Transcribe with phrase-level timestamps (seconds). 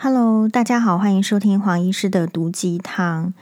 [0.00, 3.34] Hello，大家好，欢迎收听黄医师的毒鸡汤。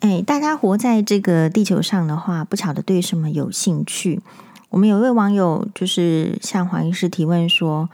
[0.00, 4.22] 哎，大家活在这个地球上的话，不晓得对什么有兴趣？
[4.70, 7.90] 我们有一位网友就是向黄医师提问说，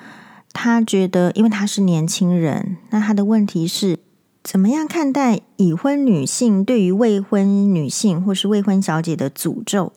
[0.53, 3.99] 他觉得因为他是年轻人，那他的问题是
[4.45, 9.93] 怎么样看待已婚女性对于未婚女性或是未婚小姐的诅咒？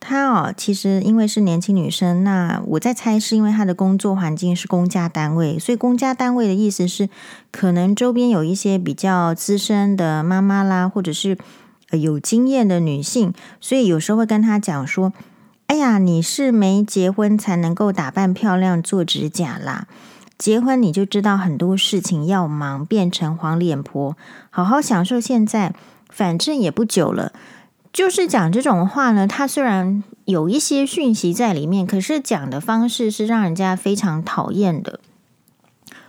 [0.00, 7.08] 她哦，其实因为是年轻女生，那我在猜是因为她的工作环境是公家单位，所以公家单位的意思是，
[7.50, 11.36] 可能周边有一些比较资深的妈妈啦，或者是
[11.90, 15.12] 有经验的女性，所以有时候会跟她讲说
[15.66, 19.86] ：“哎呀，你是没结婚才能够打扮漂亮做指甲啦，
[20.38, 24.16] 结婚你就知道很多事情要忙，变成黄脸婆，
[24.48, 25.74] 好好享受现在，
[26.08, 27.32] 反正也不久了。”
[27.92, 35.00] 就是讲这种话呢，他虽然有一些讯息在里面，可是讲的方式是让人家非常讨厌的。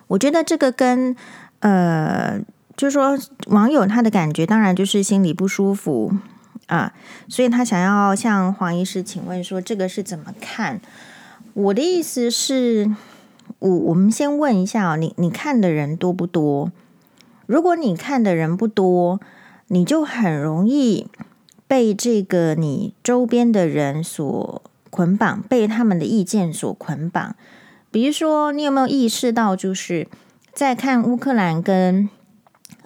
[0.07, 1.15] 我觉得这个跟
[1.59, 2.39] 呃，
[2.75, 6.13] 就是说网友他的感觉，当然就是心里不舒服
[6.67, 6.93] 啊，
[7.27, 10.81] 所以他想要向黄医师请问说，这个是怎么看？
[11.53, 12.91] 我的意思是，
[13.59, 16.71] 我我们先问一下哦，你你看的人多不多？
[17.45, 19.19] 如果你看的人不多，
[19.67, 21.07] 你就很容易。
[21.69, 27.35] 被这个你周边的人所捆绑，被他们的意见所捆绑。
[27.91, 30.07] 比如说，你有没有意识到，就是
[30.51, 32.09] 在看乌克兰跟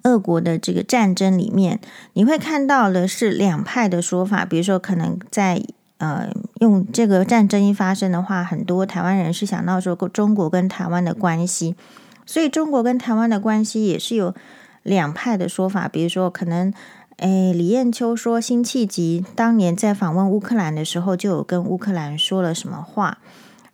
[0.03, 1.79] 俄国的这个战争里面，
[2.11, 4.43] 你会看到的是两派的说法。
[4.43, 5.63] 比如说，可能在
[5.99, 11.77] 呃用这个战争一发生的话，很多台湾人是想到说中国跟台湾的关系，
[12.25, 14.35] 所以中国跟台湾的关系也是有
[14.83, 15.87] 两派的说法。
[15.87, 16.73] 比如说，可能。
[17.17, 23.19] 诶，李艳秋说，辛弃疾当年在访问乌克兰的时候，就有跟乌克兰说了什么话。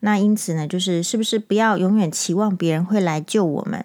[0.01, 3.83] 那因此呢，就是是不是不要永远期望别人会来救我们？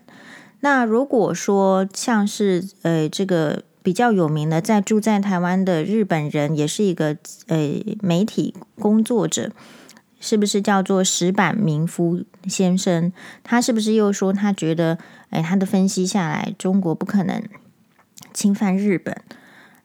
[0.61, 7.57] 那如果说像是呃这个比较有名的，在住在台湾的日本人，也是一个呃
[8.01, 9.51] 媒体工作者，
[10.21, 13.13] 是不是叫做石坂明夫先生？
[13.43, 14.99] 他是不是又说他觉得，
[15.31, 17.43] 诶，他的分析下来，中国不可能
[18.33, 19.17] 侵犯日本？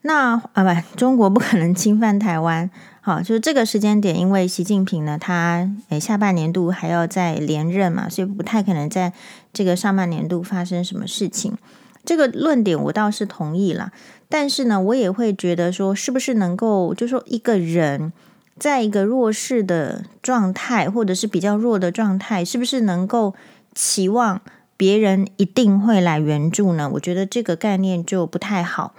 [0.09, 2.67] 那啊不，中国不可能侵犯台湾。
[2.99, 9.13] 好，就是这个时间点，因为习近平呢，他诶下半年度还要再连任嘛，所以不太可能在
[9.53, 11.55] 这个上半年度发生什么事情。
[12.03, 13.91] 这个论点我倒是同意了，
[14.27, 18.11] 但是呢，我也会觉得说，是不是能够，就说一个人
[18.57, 23.35] 在一个弱势的状态，或者是比较弱的状态，是不是能够
[23.75, 24.41] 期望
[24.75, 26.89] 别人一定会来援助呢？
[26.93, 28.95] 我觉得这个概念就不太好。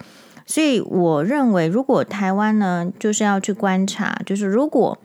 [0.51, 4.99] 所以我认为，如果台湾呢，就是要去观察，就是如果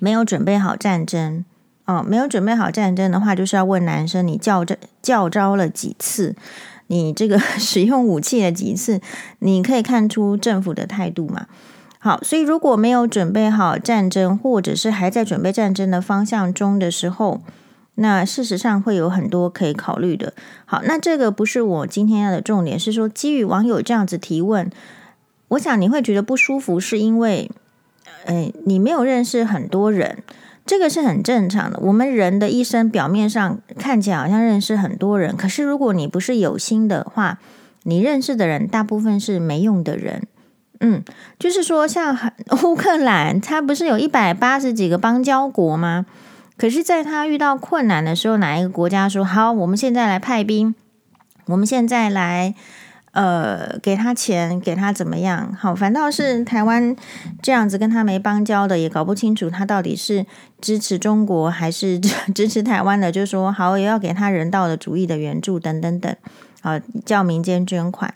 [0.00, 1.44] 没有准备好战争，
[1.84, 6.34] 哦，没有准备好战争的话，就是要问男生，你叫这叫招了几次？
[6.88, 9.00] 你这个 使用武器了几次？
[9.38, 11.46] 你可以看出政府的态度嘛？
[12.00, 17.40] 好，所以如果没有准备好战争，或者是还在准备战争的方向中的时候，
[17.96, 20.32] 那事实上会有很多可以考虑的。
[20.64, 24.70] 好，那这个不是我今天要的重点，是说基于网友这样子提问，
[25.48, 27.50] 我想你会觉得不舒服，是因为，
[28.26, 30.22] 诶，你没有认识很多人，
[30.64, 31.78] 这个是很正常的。
[31.82, 37.38] 我们人的一生表面上看起来好像认识很多人，可是如果你不是有心的话，
[37.84, 40.22] 你认识的人大部分是没用的人。
[40.80, 41.02] 嗯，
[41.38, 42.14] 就是说像
[42.62, 46.04] 乌克兰，它不是有一百八十几个邦交国吗？
[46.58, 49.52] 可是，在他遇到困难的时候，哪一个国家说好？
[49.52, 50.74] 我们现在来派兵，
[51.44, 52.54] 我们现在来，
[53.12, 55.52] 呃，给他钱，给他怎么样？
[55.52, 56.96] 好，反倒是台湾
[57.42, 60.24] 这样子跟他没邦交的，也搞不清楚他到底是
[60.60, 62.00] 支持中国还是
[62.34, 66.16] 支持台湾的，就说好，也要给他人道的主义的援助等等等，
[66.62, 68.14] 啊，叫民间捐款。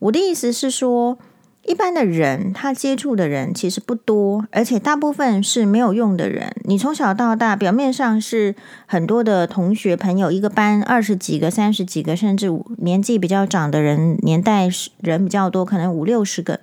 [0.00, 1.18] 我的意思是说。
[1.62, 6.52] 一般的人，他接触的人其实不多，而且大部分是没有用的人。
[6.64, 8.54] 你从小到大，表面上是
[8.86, 14.68] 很多的同学朋友，一个班二十几个、三十几个，甚至年纪比较长的人，年代
[15.00, 16.60] 人比较多，可能五六十个。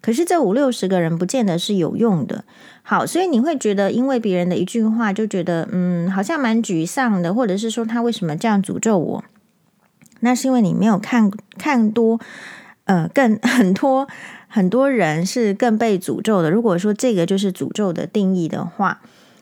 [0.00, 2.44] 可是这五六十个人不见得是有用的。
[2.82, 9.24] 好，所以你会觉得，因为别人的一句话，就觉得嗯，好像蛮沮丧的，或者是说他为什么这样诅咒我？
[10.24, 12.18] 那是因为你没有看看多，
[12.84, 14.08] 呃，更 很多。
[14.54, 16.50] 很多人是更被诅咒的。
[16.50, 19.00] 如果说这个就是诅咒的定义的话，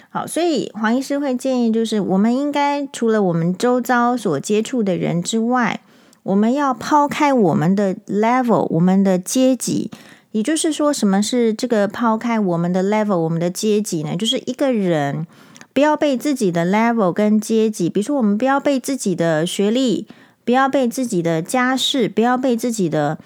[0.09, 5.81] 好，所以黄医师会建议，就是我们应该除了我们周遭所接触的人之外，
[6.23, 9.91] 我们要抛开我们的 level，我们的阶级。
[10.31, 14.15] 也就是说，什么是这个抛开我们的 level，我们的阶级呢？
[14.17, 15.27] 就是一个人
[15.73, 20.07] 不要被自己的 level 跟阶级，比如说我们不要被自己的学历。
[20.51, 23.21] 不要被自己的家世，不要被自己的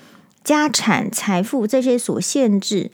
[0.45, 2.91] 家产、财富这些所限制。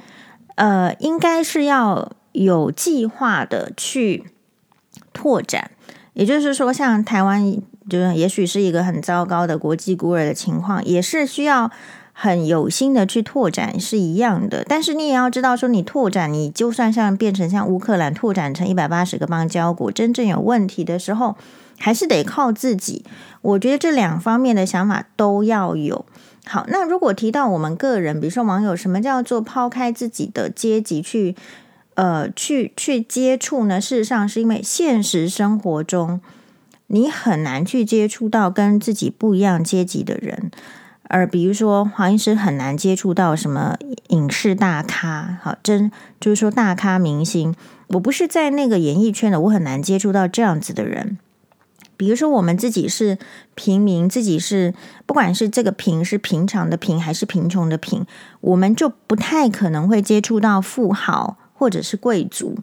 [0.55, 4.23] 呃，应该是要有计划的去
[5.13, 5.73] 拓展。
[6.13, 11.69] 也就是说，像台湾，就是也许是一个很糟糕的国际孤儿的情况，也是需要。
[12.13, 21.35] 很有心的去拓展是一样的，但是你也要知道，说你拓展，你就算像变成像乌克兰拓展成一百八十个邦交国，真正有问题的时候，
[21.81, 23.05] 还是得靠自己。
[23.41, 26.05] 我觉得这两方面的想法都要有。
[26.47, 31.35] 好，那如果提到我们个人，比如说网友，什么叫做抛开自己的阶级去
[31.95, 33.81] 呃去去接触呢？
[33.81, 36.21] 事实上，是因为现实生活中
[36.89, 40.51] 你很难去接触到跟自己不一样阶级的人。
[41.05, 43.77] 而比如说，黄医师很难接触到什么
[44.09, 45.91] 影视大咖，好，真
[46.21, 47.55] 就是说大咖明星，
[47.89, 51.19] 我不是在那个演艺圈的，我很难接触到这样子的人。
[52.01, 53.19] 比如说，我们自己是
[53.55, 54.73] 平民，自己是
[55.05, 58.07] 不管是这个贫是平常的贫还是贫穷的贫，
[58.41, 62.57] 我们就不太可能会接触到富豪或者是贵族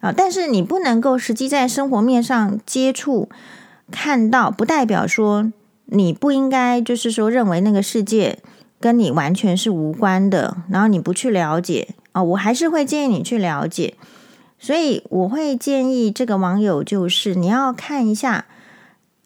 [0.00, 0.12] 啊。
[0.14, 3.30] 但是你不能够实际在生活面上接触
[3.90, 5.50] 看到，不代表说。
[5.94, 8.38] 你不应该就是说认为那个世界
[8.80, 13.92] 跟你完全是无关的，然后你不去了解啊、我还是会建议你去了解。
[14.58, 18.46] 所以我会建议这个网友就是你要看一下，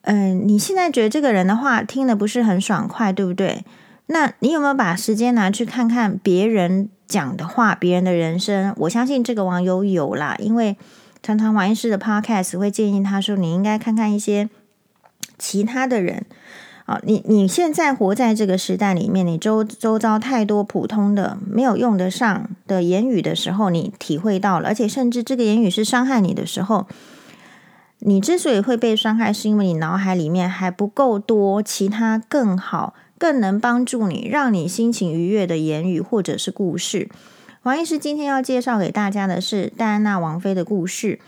[0.06, 3.64] 嗯、你现在觉得这个人的话听得不是很爽快，对不对？
[4.06, 8.74] 那你有没有把时间拿去看看别人讲的话，别人的人生？
[8.78, 10.76] 我相信这个网友有啦，因为
[11.22, 14.48] 常常黄医师的 podcast 会建议他说，你应该看看一些。
[15.38, 16.24] 其他的人，
[16.86, 26.86] 啊，你你现在活在这个时代里面，你周周遭太多普通的没有用得上的言语的时候，你体会到了，而且甚至这个言语是伤害你的时候，
[28.08, 37.08] 你之所以会被伤害，是因为你脑海里面还不够多其他更好、更能帮助你、让你心情愉悦的言语或者是故事。
[37.62, 41.18] 黄医师今天要介绍给大家的是戴安娜王妃的故事，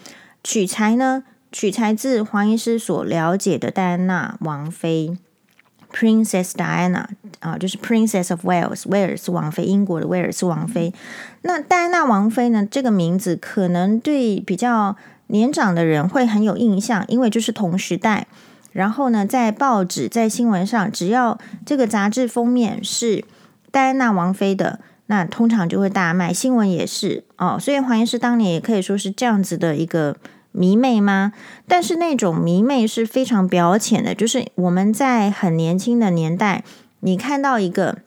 [0.45, 5.19] 取材呢，取材自黄医师所了解的戴安娜王妃
[5.93, 7.07] ，Princess Diana
[7.41, 10.95] 啊，就是 Princess of Wales，威尔斯王妃，英国的威尔斯王妃。
[11.43, 14.95] 那戴安娜王妃呢，这个名字可能对比较
[15.29, 18.27] 年长的人会很有印象，因为就是同时代。
[18.73, 23.25] 然后呢，在报纸、在新闻上，只要这个杂志封面是
[23.71, 26.33] 戴安娜王妃的，那通常就会大卖。
[26.33, 30.17] 新闻也是哦，所以黄医师当年也可以说是这样子的一个。
[30.51, 31.35] 迷妹吗？
[31.69, 36.65] 但是那种迷妹是非常表浅的，就是我们在很年轻的年代，
[37.01, 37.99] 你看到一个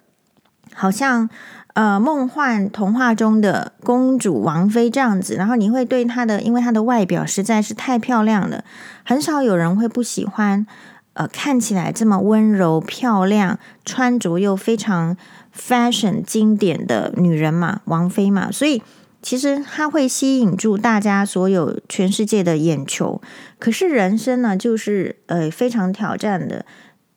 [0.73, 1.29] 好像
[1.73, 8.63] 呃梦幻童话中的公主王妃这样子，然后你会对她的，因为她的外表实在是太漂亮了，
[9.03, 10.65] 很少有人会不喜欢。
[11.13, 15.18] 呃，看起来这么温柔漂亮，穿着又非常
[15.53, 18.81] fashion 经典的女人嘛，王妃嘛，所以。
[19.23, 23.21] 其实她会吸引住大家所有全世界的眼球，
[23.59, 26.65] 可是人生呢，就是呃非常挑战的。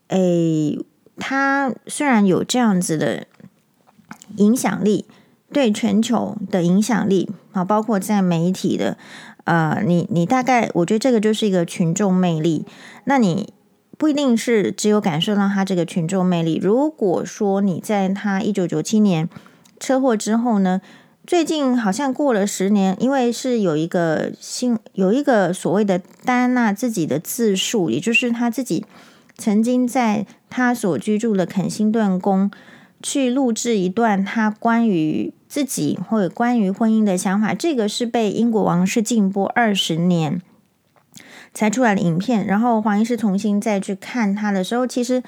[0.08, 0.78] 诶，
[1.16, 3.26] 她虽然有这样子的
[4.36, 5.04] 影响力，
[5.52, 8.96] 对全球的影响力啊，包括在媒体的，
[9.44, 12.64] 呃，你你大概我觉得这个就是一个群众魅力。
[13.04, 13.52] 那你
[13.96, 16.58] 不一定是只有感受到他这个群众魅力。
[16.60, 19.28] 如果说你在他一九九七年
[19.78, 20.80] 车祸之后呢，
[21.26, 28.84] 最近好像过了十年，因为是有一个新有一个所谓的戴安娜自己的自述，也就是他自己
[29.38, 32.50] 曾经在他所居住的肯辛顿宫
[33.04, 37.52] 去录制一段他关于自己或者关于婚姻的想法。
[37.52, 40.40] 这个是被英国王室禁播二十年
[41.52, 42.46] 才出来的影片。
[42.46, 45.22] 然后黄医师重新再去看他的时候，其实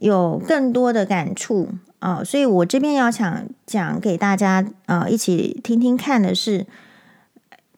[0.00, 1.68] 有更多的感触。
[2.00, 6.66] 啊、哦，所以我这边要想讲给大家，呃，一起听听看的是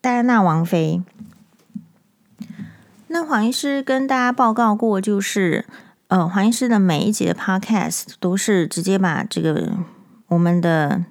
[0.01, 1.03] 戴安娜王妃。
[3.09, 5.67] 那黄医师跟大家报告过，就是
[6.15, 9.73] 呃，黄医师的每一集的 Podcast 都是直接把这个
[10.29, 11.05] 我们的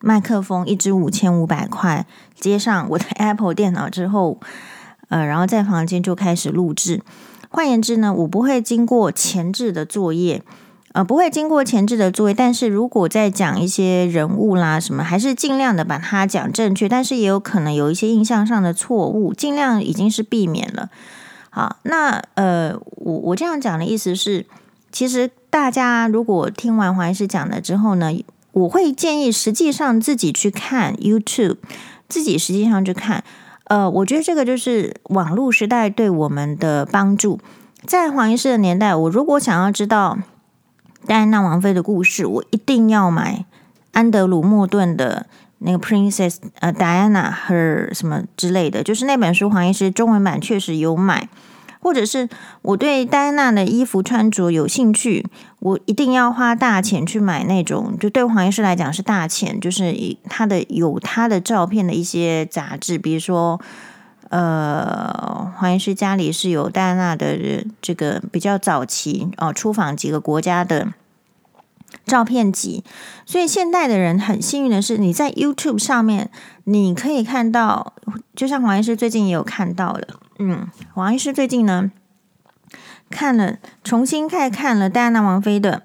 [0.00, 4.40] 麦克风一支五千五百块接上我的 Apple 电脑之后，
[5.10, 7.02] 呃，然后在房间就开始录制。
[7.50, 10.42] 换言之呢，我不会经过前置的作业。
[10.94, 20.88] 呃，不会经过前置的作业，但是如果在讲一些人物啦什么，还是尽量的把它讲正确，但是也有可能有一些印象上的错误，尽量已经是避免了。
[21.56, 24.44] 好，那呃，我我这样讲的意思是，
[24.92, 28.12] 其实大家如果听完黄医师讲了之后呢，
[28.52, 31.56] 我会建议实际上自己去看 YouTube，
[32.10, 33.24] 自己实际上去看。
[33.68, 37.40] 呃，我觉得这个就是网络时代对我们的帮助。
[37.86, 40.18] 在黄医师的年代，我如果想要知道
[41.06, 43.46] 戴安娜王妃的故事，我一定要买
[43.92, 45.24] 安德鲁莫顿的
[45.60, 51.30] 那个 Princess 呃 Diana Her 什么之类的，就是那本书，黄医师中文版确实有买。
[51.86, 52.28] 或者是
[52.62, 55.24] 我对戴安娜的衣服穿着有兴趣，
[55.60, 63.60] 我一定要花大钱去买那种，就对黄医师来讲是大钱，就是以他的有他的照片的一些杂志，比如说，
[64.30, 70.88] 呃，黄医师家里是有戴安娜的这个比较早期哦，出访几个国家的
[72.04, 72.82] 照片集，
[73.24, 76.32] 所以现代的人很幸运的是，你在 YouTube 上面
[76.64, 77.92] 你可以看到，
[78.34, 80.08] 就像黄医师最近也有看到了。
[80.38, 81.90] 嗯，王医师最近呢
[83.08, 85.84] 看了，重新再看了戴安娜王妃的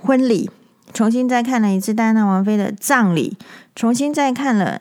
[0.00, 0.50] 婚礼，
[0.94, 3.36] 重新再看了一次戴安娜王妃的葬礼，
[3.74, 4.80] 重新再看了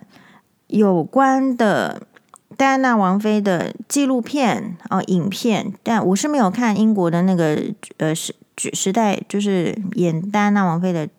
[0.68, 2.08] 有关的
[2.56, 5.74] 戴安娜王妃的纪录片哦，影片。
[5.84, 7.62] 但我是没有看英国的那个
[7.98, 11.10] 呃时时代，就是演戴安娜王妃的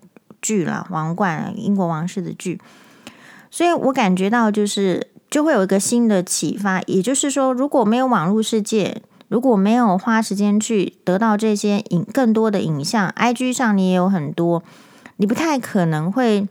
[0.40, 2.59] 剧啦，王冠英国王室的剧，
[3.50, 5.12] 所以我感觉到就是。
[5.33, 14.62] 就会有一个新的启发，也就是说，如果没有网络世界，如果没有花时间去得到这些影更多的影像，IG 上你也有很多，
[15.17, 16.47] 你不太可能会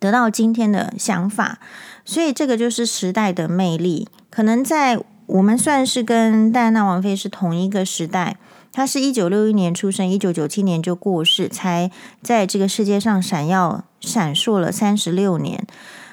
[0.00, 1.60] 得到今天的想法。
[2.04, 4.08] 所以这个就是时代的魅力。
[4.28, 8.36] 可能在我们算是跟戴安娜王妃是同一个时代，
[8.72, 11.88] 她是一九六一年出生，一九九七年就过世，才
[12.20, 15.64] 在这个世界上闪耀闪烁了三十六年。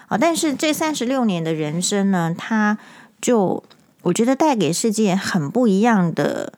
[0.10, 0.18] 啊！
[0.20, 2.78] 但是这三十六年的人生呢，他
[3.22, 3.64] 就
[4.02, 6.54] 我觉得带给世界很不一样的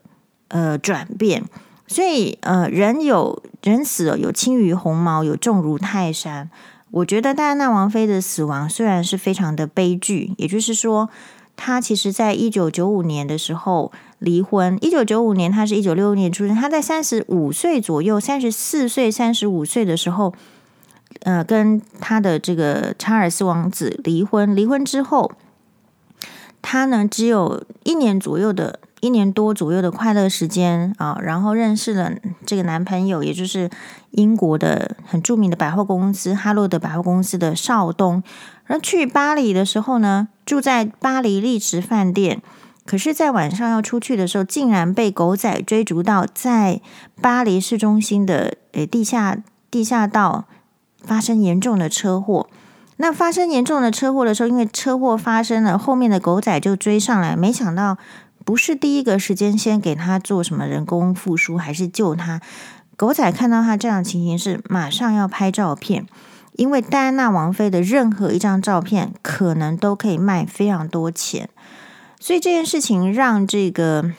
[0.48, 1.44] 呃转变。
[1.86, 6.50] 所以呃，人有人死了，有轻于鸿毛，有重如泰山。
[6.92, 11.10] 我觉得戴安娜王妃的死亡虽然是非常的悲剧，也就是说，
[11.58, 14.78] 她其实在一九九五年的时候离婚。
[14.80, 20.34] 一九九五年，她是一九六六年出生，她在三十五岁左右，三十四岁、三十五岁的时候。
[21.22, 25.32] 呃，跟他的这个查尔斯王子离婚，离婚之后，
[26.62, 32.12] 他呢只有一年左右的一年多左右的快乐时间啊，然后认识了
[32.46, 33.70] 这个男朋友，也就是
[34.12, 38.24] 英国的很著名的百货公司哈洛德百货公司的少东。
[38.66, 42.42] 然后去巴黎的时候呢，住在巴黎丽池饭店，
[42.86, 46.80] 可是，在晚上要出去的时候，竟然被狗仔追逐到在
[47.22, 49.38] 巴黎市中心的诶地下
[49.70, 50.46] 地下道。
[51.04, 52.48] 发生严重的车祸，
[52.98, 57.98] 那发生严重的车祸的时候，因为车祸发生了，后面的狗仔就追上来，没想到
[58.46, 62.40] 不是第一个时间先给他做什么人工复苏，还是救他。
[62.96, 66.06] 狗仔看到他这样的情形，是马上要拍照片，
[66.54, 71.50] 因为戴安娜王妃的任何一张照片可能都可以卖非常多钱，
[72.20, 74.12] 所以这件事情让这个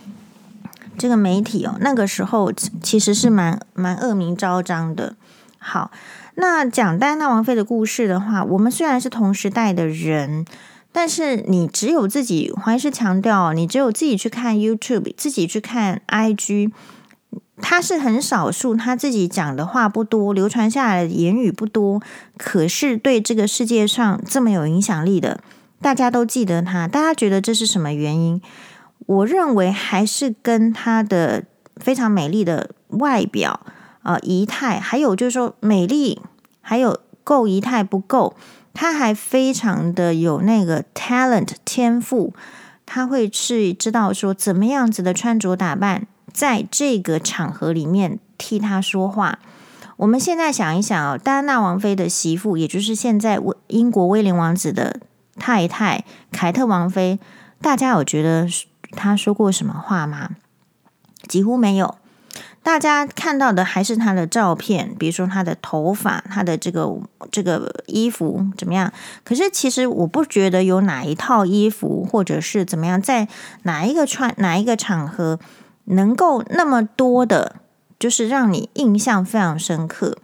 [0.98, 5.14] 这个媒体哦，那个时候其实是蛮蛮恶名昭彰的。
[5.58, 5.92] 好。
[6.34, 10.46] 那讲戴安娜王妃的故事的话，我们虽然是同时代的人，
[10.90, 16.72] 但是你只有自己，还是强调你只有自己去看 YouTube，自己去看 IG，
[17.60, 22.00] 他是很少数，他自己讲的话不多，流传下来的言语不多，
[22.38, 25.40] 可是对这个世界上这么有影响力的，
[25.82, 28.40] 大家都记得他，大家觉得这是什么原因？
[29.04, 31.44] 我认为还是跟他的
[31.76, 33.60] 非常美丽的外表。
[34.02, 36.20] 呃，仪态，还有就是说美丽，
[36.60, 38.34] 还有够仪态不够，
[38.74, 42.34] 他还非常的有那个 talent 天赋，
[42.84, 49.38] 他会去知道说怎么样子的穿着打扮，在这个场合里面替他说话。
[49.98, 54.98] 我们现在想一想哦，戴安娜王妃的媳妇，也就是现在英国威廉王子的
[55.36, 57.20] 太太凯特王妃，
[57.60, 58.48] 大家有觉得
[58.90, 60.30] 她说过什么话吗？
[61.28, 61.94] 几乎没有。
[62.62, 66.88] 大家看到的还是他的照片，比如说他的头发、他的这个
[67.30, 68.92] 这个衣服怎么样？
[69.24, 73.26] 可是其实我不觉得有哪一套衣服或者是怎么样，在
[73.64, 75.40] 哪一个穿哪一个场合
[75.86, 77.56] 能够那么多的，
[77.98, 80.16] 就是让你印象非常深刻。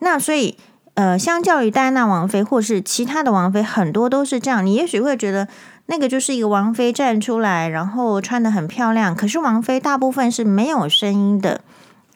[0.00, 0.58] 那所以
[0.94, 4.64] 呃，相较于戴安娜王妃或是其他的王妃，很多都是这样。
[4.64, 5.48] 你也许会觉得
[5.86, 9.14] 那个就是一个王妃站出来，然后穿得很漂亮。
[9.14, 11.62] 可是王妃大部分是没有声音的。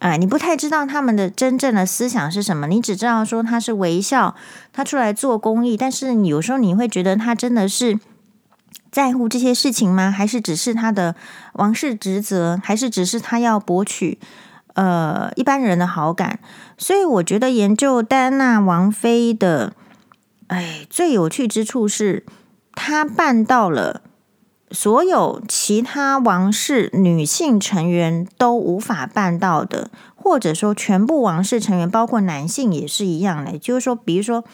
[0.01, 4.35] 哎，你不太知道他们的真正的思想是什么，你只知道说他是微笑，
[4.73, 7.99] 他出来做公益，但是你有时候你会觉得他真的是
[8.91, 10.11] 在乎这些事情吗？
[10.11, 11.15] 还是只是他的
[11.53, 12.59] 王室职责？
[12.65, 14.19] 还是只是他要博取
[14.73, 16.41] 呃一般人的好感？
[16.79, 19.75] 所以我觉得研究戴安娜王妃的，
[20.47, 22.25] 哎，最有趣之处是
[22.73, 24.01] 她办到了
[24.73, 33.59] 所有其他王室女性成员都无法办到的，或者说全部王室成员，包括男性也是一样的。
[33.59, 34.45] 就是说，比如说，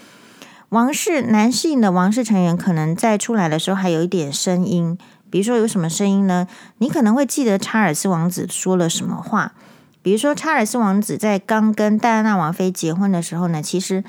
[0.71, 4.97] 王室男性的王室成员可能在出来的时候还有一点声音，
[5.29, 6.49] 比如说有什么声音呢？
[6.79, 9.53] 你可能会记得查尔斯王子说了什么话。
[10.01, 14.03] 比如说，查尔斯王子在刚跟戴安娜王妃结婚的时候呢，其实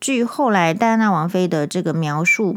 [0.00, 2.56] 据后来戴安娜王妃的这个描述。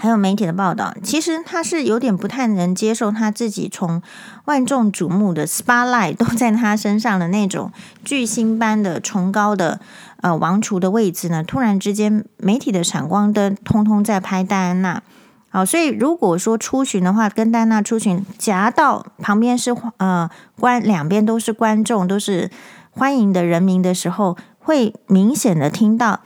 [0.00, 4.00] 还有媒体的报道，其实他是有点不太能接受他自己从
[4.44, 7.72] 万众瞩目的 spotlight 都在他身上的那种
[8.04, 9.80] 巨星般的崇高的
[10.20, 15.02] 呃王储的位置呢，突然之间媒体的闪光灯通通在拍戴安娜。
[15.50, 22.50] 好，所以如果说出巡的话，跟戴安娜出巡夹到旁边是呃观两边都是观众，都是
[22.90, 26.20] 欢迎的人民的时候，会明显的听到。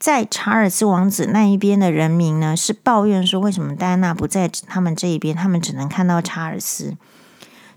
[0.00, 5.36] 在查尔斯王子那一边的人民呢，是抱怨说，为什么戴安娜不在他们这一边？
[5.36, 6.96] 他们只能看到查尔斯。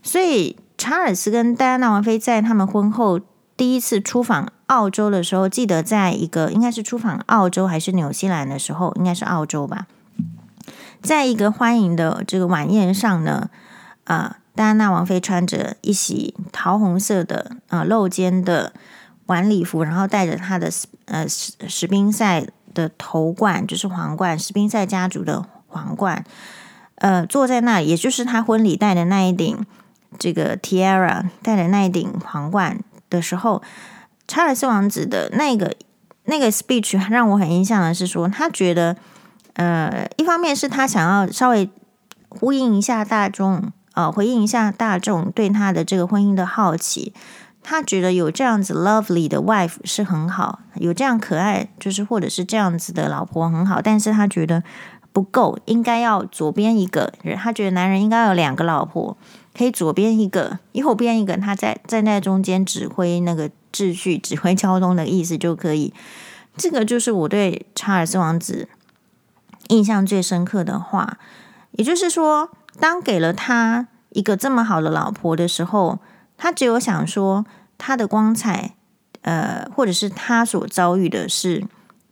[0.01, 3.20] 所以，查尔斯跟戴安娜王妃在他们婚后
[3.58, 9.88] 第一次出访澳洲的时候，记得在一个应该是出访澳洲还是纽西兰的时候，应该是澳洲吧，
[11.01, 13.50] 在一个欢迎的这个晚宴上呢，
[14.06, 18.72] 啊，戴安娜王妃穿着一袭桃红色的啊露肩的。
[19.27, 20.70] 晚礼服，然后带着他的
[21.06, 26.25] 呃史史宾赛的头冠，就是皇冠，史宾赛家族的皇冠，
[26.96, 29.65] 呃，坐在那里，也就是他婚礼戴的那一顶
[30.20, 33.62] 这个 tiara，戴的那一顶皇冠的时候，
[34.27, 35.75] 查尔斯王子的那个
[36.25, 38.96] 那个 speech 让我很印象的是说，他觉得
[39.53, 41.70] 呃，一方面是他想要稍微
[42.30, 47.13] 呼应一下大众，呃，回应一下大众对他的这个婚姻的好奇。
[47.63, 54.62] 他觉得有这样子 lovely 的 wife 是很好，有这样可爱，就是或者是这样子的老婆很好，但是他觉得
[55.13, 57.13] 不够，应该要左边一个。
[57.38, 59.15] 他觉得男人应该有两个老婆，
[59.58, 65.93] 可以左边一个，右边一个，他在站在中间指挥那个秩序、指挥交通的意思就可以。
[66.58, 68.68] 这个就是我对查尔斯王子
[69.70, 71.18] 印象最深刻的话。
[71.72, 76.00] 也就是说，当给了他一个这么好的老婆的时候。
[76.35, 77.46] 他只有想说
[77.83, 78.75] 他的光彩，
[79.24, 81.65] 呃，或者是他所遭遇的是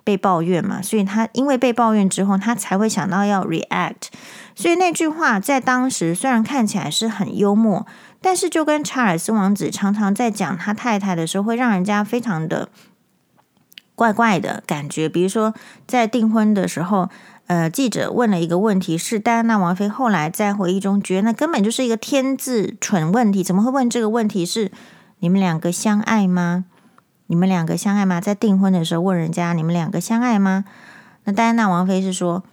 [0.04, 4.10] 被抱怨嘛，所以他因为被抱怨之后，他才会想到要 react。
[4.54, 7.88] 所以那句话在当时虽然看起来是很幽默，
[8.20, 12.68] 但是就跟查尔斯王子常常在讲他太太的时候，会让人家非常的
[13.96, 15.08] 怪怪的感觉。
[15.08, 15.54] 比如说
[15.88, 17.10] 在订婚的时候。
[17.48, 24.46] 呃，记者问了一个问题，是戴安娜王妃后来在回忆中觉得那根本就是一个天字蠢问题，怎么会问这个问题？
[24.46, 24.72] 是
[25.22, 26.66] 你们两个相爱吗？
[27.28, 28.20] 你们两个相爱吗？
[28.20, 30.66] 在订婚的时候问人家你们两个相爱吗？
[31.26, 32.44] 那戴安娜王妃是说，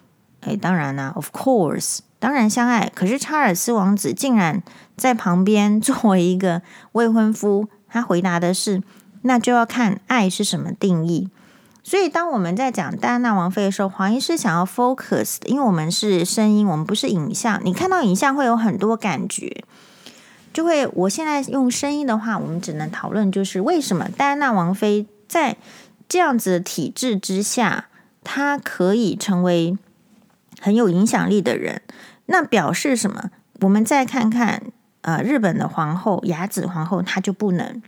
[0.42, 2.92] 哎，当然啦，of course，当然相爱。
[2.94, 4.62] 可是查尔斯王子竟然
[4.98, 6.60] 在旁边作为一个
[6.92, 8.82] 未婚夫，他回答的是，
[9.22, 11.30] 那就要看爱是什么定义。
[11.82, 17.58] 所以，当我们在讲戴安娜王妃的时候，黄医师想要 focus，因为我们是声音，我们不是影像。
[17.64, 19.64] 你看到影像会有很多感觉，
[20.58, 20.84] 就会。
[20.88, 25.56] 我现在用声音的话，我们只能讨论，就是为什么戴安娜王妃在
[26.08, 27.86] 这样子的体制之下，
[28.24, 29.78] 她可以成为
[30.60, 31.82] 很有影响力的人。
[32.26, 33.30] 那表示什么？
[33.60, 34.64] 我们再看看，
[35.02, 37.80] 呃，日本的皇后雅子皇后，她就不能。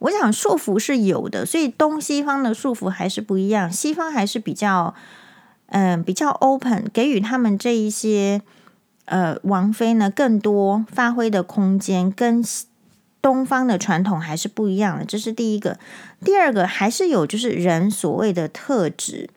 [0.00, 3.72] 我想束缚是有的，所以东西方的束缚还是不一样。
[3.72, 4.94] 西方还是比较，
[5.68, 8.42] 嗯、比较 open，给予他们这一些
[9.10, 12.42] 呃王妃呢更多发挥的空间，跟
[13.20, 15.04] 东方的传统还是不一样的。
[15.04, 15.78] 这是第一个。
[16.24, 19.28] 第二个还是有就是人所谓的特质，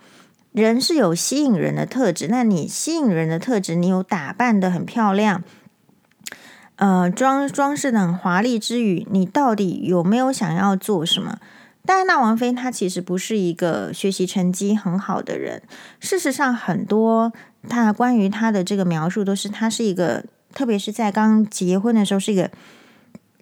[0.54, 2.28] 人是有吸引人的特质。
[2.30, 5.44] 那你吸引人的特质，你有打扮的很漂亮。
[6.78, 11.40] 呃，装装饰的很华丽之余，你到底有没有想要做什么？
[11.86, 15.62] 戴安娜王妃她其实不是一个学习成绩很好的人。
[16.00, 17.34] 事实上，很多
[17.68, 22.50] 她关于她的这个描述都是她是一个，特别是在刚结婚的时候是一个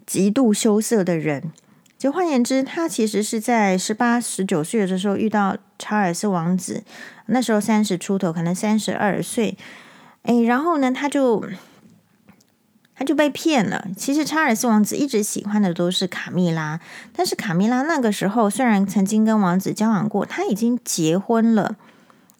[0.08, 1.52] 极度羞涩的人。
[2.00, 6.84] 就换言之，她其实是在十八、十九岁的时候遇到查尔斯王子，
[7.28, 9.56] 那时候三十出头，可能三十二岁。
[10.24, 11.44] 哎，然后呢，他就。
[13.02, 13.88] 他就被骗了。
[13.98, 16.80] 其实查尔斯王子一直喜欢的都是卡蜜拉，
[17.16, 21.76] 但是卡蜜拉那个时候虽然曾经跟王子交往过，他已经结婚了。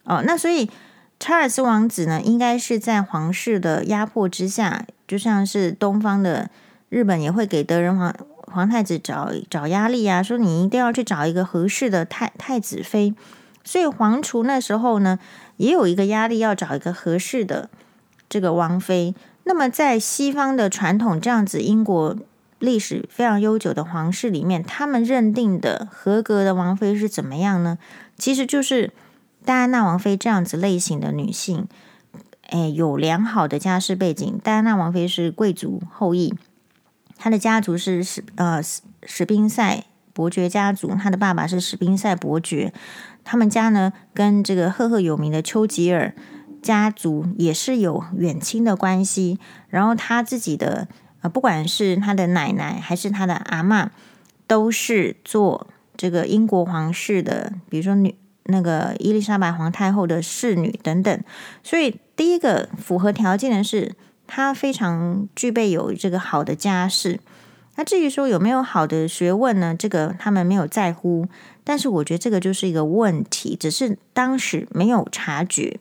[0.04, 0.70] 哦，那所以
[1.18, 6.48] 查尔斯王子呢，应该是在皇室的压迫之下，就像是东方的
[6.90, 8.14] 日本也会给德仁皇
[8.46, 13.12] 皇太子找找压力啊，说你一定要去找一个合适的太太子妃。
[13.64, 15.18] 所以皇储那时候呢，
[15.56, 17.68] 也有一个压力，要找一个合适的
[18.28, 19.12] 这个王妃。
[19.44, 22.16] 那么在西方的传统这样子，英国
[22.58, 27.78] 历史非常悠久的皇室里面，他们认定的合格的王妃是怎么样呢？
[28.16, 28.92] 其实就是
[29.44, 31.66] 戴安娜王妃这样子类型的女性，
[32.50, 34.40] 诶，有良好的家世背景。
[34.44, 36.32] 戴安娜王妃是贵族后裔，
[37.16, 38.62] 她的家族是史呃
[39.04, 42.72] 史宾塞伯爵家族，她的爸爸是史宾塞伯爵。
[43.24, 46.14] 他们家呢，跟这个赫赫有名的丘吉尔
[46.62, 49.38] 家族也是有远亲的关系。
[49.68, 50.88] 然后他自己的
[51.20, 53.88] 呃，不管是他的奶奶还是他的阿嬷，
[54.46, 61.22] 都是做这个英国皇室的，比如说女那个伊丽莎白皇太后的侍女等等。
[61.62, 63.94] 所以第一个符合条件的是，
[64.26, 67.20] 他非常具备有这个好的家世。
[67.76, 69.74] 那至于说有没有好的学问呢？
[69.74, 71.26] 这个他们没有在乎。
[71.64, 75.78] 但是我觉得这个就是一个问题，只是当时没有察觉，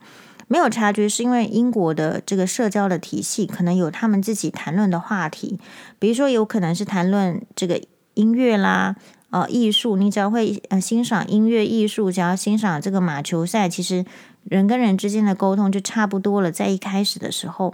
[0.51, 5.57] 没有察觉是因为英国的这个社交的体系可能有他们自己谈论的话题，
[5.97, 7.81] 比如说有可能是谈论这个
[8.15, 8.97] 音乐啦，
[9.29, 14.03] 呃，艺术，你只要会呃欣赏音乐艺术，只要欣赏这个马球赛，其实
[14.43, 16.51] 人跟人之间的沟通就差不多了。
[16.51, 17.73] 在一开始的时候，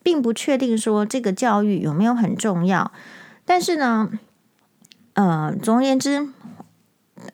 [0.00, 2.92] 并不确定说这个教育有没有很重要，
[3.44, 4.08] 但是呢，
[5.14, 6.28] 呃，总而言之。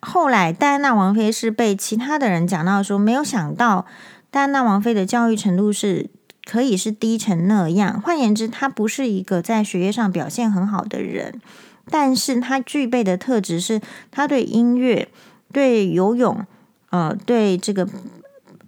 [0.01, 3.87] 后来，戴安娜王妃是被其他的人讲到说，没有想到
[4.31, 6.09] 但那王妃的教育程度是
[6.45, 8.01] 可以是低成那样。
[8.01, 11.41] 换言之，她不是一个在学业上表现很好的人，
[11.89, 15.09] 但是她具备的特质是，她对音乐、
[15.51, 16.45] 对游泳、
[16.89, 17.87] 呃，对这个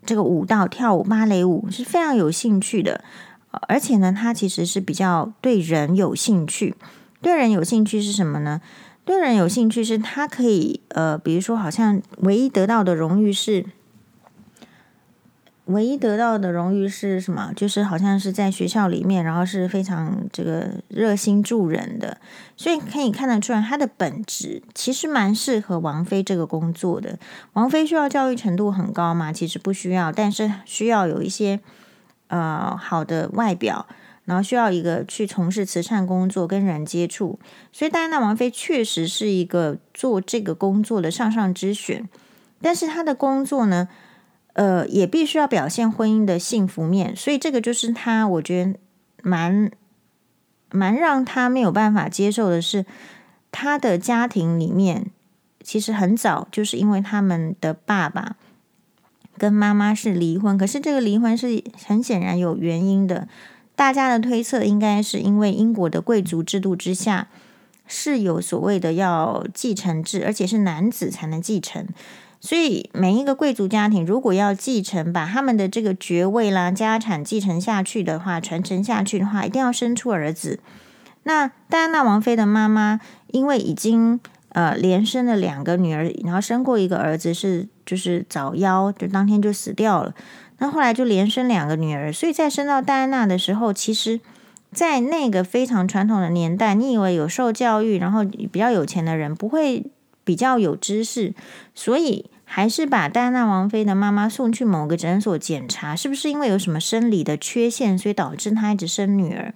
[0.05, 3.03] 这个舞蹈、跳舞、芭蕾舞是非常有兴趣的。
[3.67, 6.75] 而且呢，她其实是比较对人有兴趣。
[7.21, 8.61] 对人有兴趣是什么呢？
[9.03, 13.65] 对人有兴趣是他可以呃，比如说，好像唯一得到的荣誉是，
[15.65, 17.51] 唯一得到的荣誉是什么？
[17.55, 22.17] 就是好像是在学校里面，然后是非常这个热心助人的，
[22.57, 27.17] 所以可以看得出来，他的本质其实蛮适合王菲这个工作的。
[27.53, 29.31] 王菲需要教育程度很高吗？
[29.31, 31.59] 其实不需要，但是需要有一些
[32.27, 33.85] 呃好的外表。
[34.23, 37.39] 然后需要一个去从事慈善工作、跟人接触，
[37.73, 42.07] 所以戴安娜王妃确实是一个做这个工作的上上之选。
[42.61, 43.89] 但是她的工作呢，
[44.53, 48.75] 呃，也必须要表现婚姻的幸福面，所以这个就是他，我觉得
[49.21, 49.71] 蛮
[50.71, 52.85] 蛮让他没有办法接受的是，
[53.51, 55.07] 他的家庭里面
[55.63, 58.35] 其实很早就是因为他们的爸爸
[59.37, 63.27] 跟妈妈是离婚，可是这个离婚是很显然有原因的。
[63.73, 67.29] 大家的推测应该是因为英国的贵族制度之下
[67.87, 71.87] 是有所谓的要继承制，而且是男子才能继承，
[72.41, 80.59] 所以每一个贵族家庭如果要继承，把他们的这个爵位啦、家产继承下去的话，传承下去的话，一定要生出儿子。
[81.23, 90.15] 那戴安娜王妃的妈妈因为已经呃连生了两个女儿，然后生过一个儿子是就是早夭，就当天就死掉了。
[90.57, 94.19] 那后来就连生两个女儿，所以在生到戴安娜的时候，其实，
[94.71, 99.85] 在那个非常传统的年代，你以为有受教育，然后比较有钱的人不会
[100.31, 101.33] 比较有知识，
[101.75, 109.53] 所以还是把戴安娜王妃的妈妈送去某个诊所检查，是不是因为有什么生理的缺陷，所以导致她一直生女儿？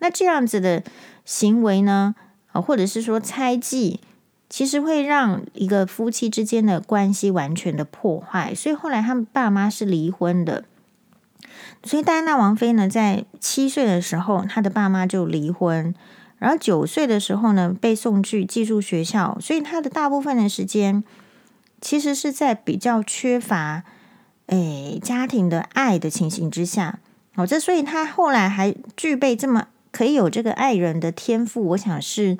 [0.00, 0.82] 那这样子的
[1.24, 2.14] 行为呢，
[2.52, 4.00] 或者是说猜忌。
[4.50, 10.64] 其实会让一个夫妻之间的关系完全的破坏，所以后来他们爸妈是离婚的。
[11.82, 15.94] 所以戴安娜王妃呢，在七岁的时候，她的爸妈就离婚，
[16.38, 21.02] 然后九岁的时候呢，被送去寄宿学校，所以他的大部分的时间
[21.80, 23.82] 其实是在比较缺乏
[24.46, 27.00] 诶家庭的爱的情形之下。
[27.34, 32.36] 哦，这所以他后来还具备这么可以有这个爱人的天赋，我想是，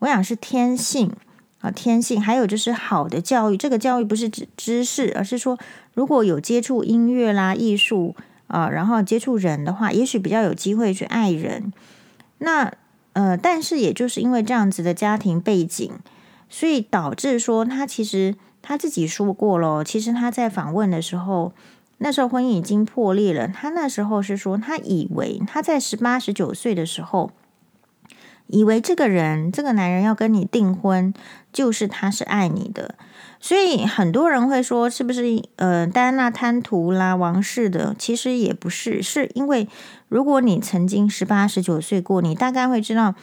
[0.00, 1.10] 我想是天性
[1.60, 1.70] 啊。
[1.70, 3.56] 天性，还有就是好的教育。
[3.56, 5.58] 这个教育不是指知识，而是说，
[5.94, 8.14] 如果有接触音乐啦、艺术
[8.48, 11.72] 啊、然后接触人的话，也许比较有机会去爱人。
[12.38, 12.70] 那
[13.16, 15.90] 呃，但是也就是因为这样子的家庭背景，
[16.50, 21.54] 所以导致说他其实他自己说过咯，其实他在访问的时候，
[21.96, 23.48] 那时候婚姻已经破裂了。
[23.48, 27.30] 他那时候是说，他以为他在十八、十九岁的时候。
[28.48, 31.12] 以为这个人，这个男人要跟你订婚，
[31.52, 32.94] 就是他是爱你的，
[33.40, 37.92] 所以很多人会说，是不是呃，戴安娜贪图啦，王室的？
[37.98, 39.66] 其实也不是，是因为
[40.08, 43.14] 如果你曾经十八、十九岁过，你大概会知道，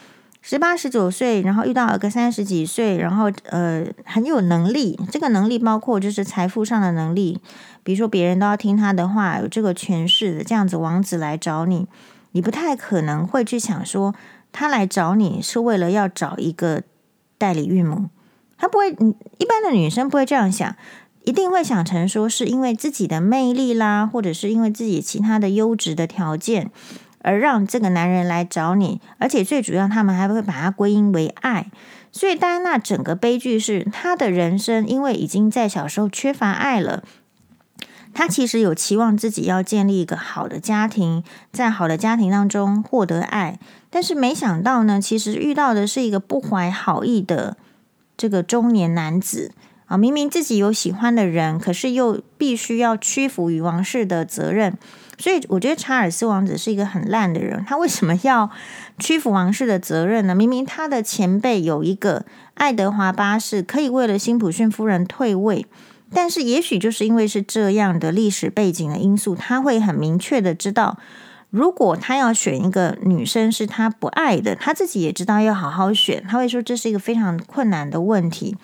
[0.42, 7.40] 十八、十九岁，然后遇到了个三十几岁，然后呃很有能力，这个能力包括就是财富上的能力，
[7.82, 11.88] 比如说别人都要听他的话，有这个权势的这样子王子来找你。
[12.32, 14.14] 你不太可能会去想说，
[14.52, 16.82] 他来找你是为了要找一个
[17.38, 18.10] 代理孕母，
[18.58, 20.76] 他不会，一般的女生不会这样想，
[21.24, 26.70] 一定会想成说是因为自己的魅力啦，或者是因为自己其他的优质的条件，
[27.20, 31.70] 而让这个男人来找你，而且最主要，他们还会把它归因为爱。
[32.12, 37.02] 所以戴安娜整个悲剧是她的人生，因为已经在小时候缺乏爱了。
[38.12, 43.58] 她其实有期望自己要建立一个好的家庭，在好的家庭当中获得爱，
[43.90, 47.56] 但是没想到呢，其实遇到的是一个不怀好意的
[48.16, 49.50] 这个中年男子
[49.96, 54.76] 明明自己有喜欢的人，可是又必须要屈服于王室的责任。
[55.16, 57.64] 所以我觉得查尔斯王子是一个很烂的人。
[57.68, 58.50] 他为什么要
[58.98, 60.34] 屈服王室的责任呢？
[60.34, 65.66] 明明他的前辈有一个爱德华八世可以为了辛普逊夫人退位，
[66.12, 70.98] 但是也许就是因为是这样的历史背景的因素，他会很明确的知道，
[71.50, 76.24] 如果他要选一个女生是他不爱的，他自己也知道要好好选。
[76.28, 78.56] 他会说这是一个非常困难的问题，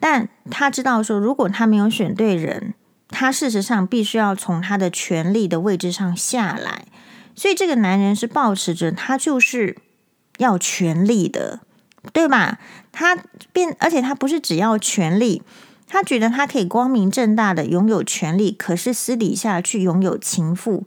[0.00, 2.74] 但他知道说，如果他没有选对人。
[3.08, 6.86] 他事实上必须要从他的权力的位置上下来，
[7.36, 9.76] 所以这个男人是抱持着他就是
[10.38, 11.60] 要权力的，
[12.12, 12.58] 对吧？
[12.90, 13.16] 他
[13.52, 15.42] 变，而且他不是只要权力，
[15.86, 20.84] 他觉得他可以光明正大的拥有权力，可是私底下去拥有情妇，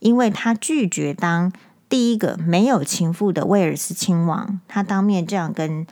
[0.00, 1.50] 因为他拒绝当
[1.88, 5.86] 第一个没有情妇的威尔斯亲王，他当面这样跟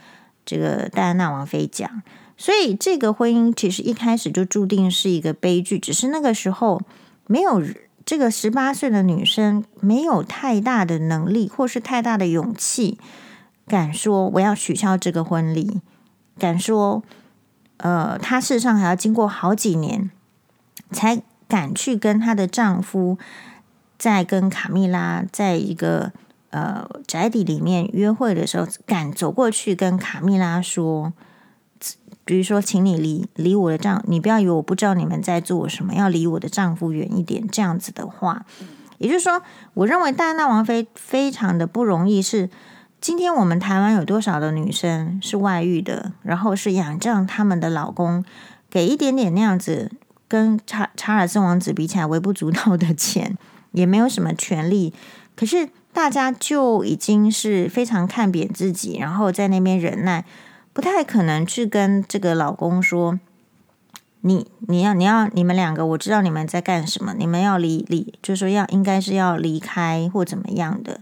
[0.44, 2.02] 这个戴安娜王妃讲。
[2.42, 6.82] 所以这个婚姻其实一开始就注定是一个悲剧，只是那个时候
[7.28, 7.62] 没有
[8.04, 12.98] 这个十八岁的女生没有太大的能力，或是太大的勇气，
[13.68, 15.80] 敢说我要取消这个婚礼，
[16.36, 17.04] 敢说，
[17.76, 20.10] 呃，她事实上还要经过好几年
[20.90, 23.18] 才敢去跟她的丈夫，
[23.96, 26.10] 在跟卡蜜拉在一个
[26.50, 31.12] 呃宅邸里面约会的时候，敢走过去跟卡蜜拉说。
[32.24, 37.46] 比如说，请你离离我的丈，你不要以为我不知道你们在做什么，要离我的丈夫远一点。
[37.50, 38.46] 这样子的话，
[38.98, 39.42] 也就是说，
[39.74, 42.22] 我认为戴安娜王妃非常的不容易。
[42.22, 42.48] 是
[43.00, 48.24] 今天我们台湾有多少的女生是外遇的，然后是仰仗他们的老公
[48.70, 49.90] 给一点点那样子，
[50.28, 53.36] 跟查查尔斯王子比起来微不足道的钱，
[53.72, 54.94] 也没有什么权利，
[55.34, 60.24] 可是大家就已经是非常看扁自己，然后在那边忍耐。
[60.72, 63.20] 不太可能去跟这个老公说，
[64.22, 71.00] 你你要你要你们两个，我知道你们在干什么，你们要离离，就是说要应该是要离开或怎么样的。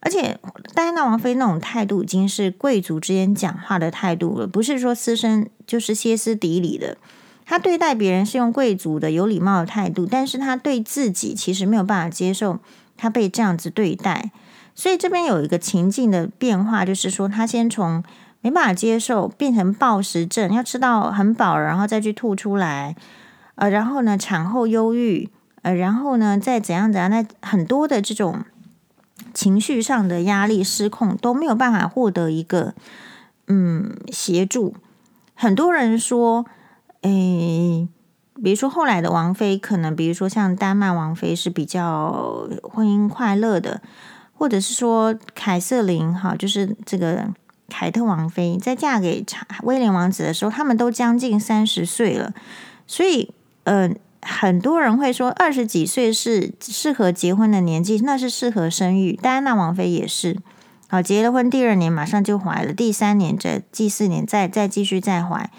[0.00, 0.38] 而且
[0.74, 6.98] 戴安娜王妃那种态度已经是贵族之间讲话的态度了，不是说私生就是歇斯底里的。
[7.46, 12.58] 他对待别人是用贵族的有礼貌的态度，但是他对自己其实没有办法接受
[12.96, 14.32] 他被这样子对待。
[14.74, 18.04] 所以这边有一个情境的变化，就是说他先从。
[18.42, 22.96] 没办法接受，变成暴食症，要吃到很饱，然后再去吐出来，
[23.54, 25.30] 呃，然后呢，产后忧郁，
[25.62, 28.44] 呃，然后呢，再怎样怎样，那很多的这种
[29.32, 32.74] 情绪上的压力失控都没有办法获得一个
[33.46, 34.74] 嗯协助。
[35.34, 36.44] 很多人说，
[37.02, 37.88] 诶，
[38.42, 43.80] 比如说后来的王妃，可能比如说像丹麦王妃是比较婚姻快乐的，
[44.34, 47.28] 或者是说凯瑟琳哈，就是这个。
[47.72, 52.34] 凯特王妃在嫁给查威廉王子的时候，他们都将近三十岁了，
[52.86, 53.32] 所以，
[53.64, 59.14] 呃，很多人会说二十几岁是适合结婚的年纪，那是适合生育。
[59.14, 60.38] 戴安娜王妃也是，
[60.88, 65.50] 好，结了婚第二年马上就怀了，第三年这第四年再再继续再怀，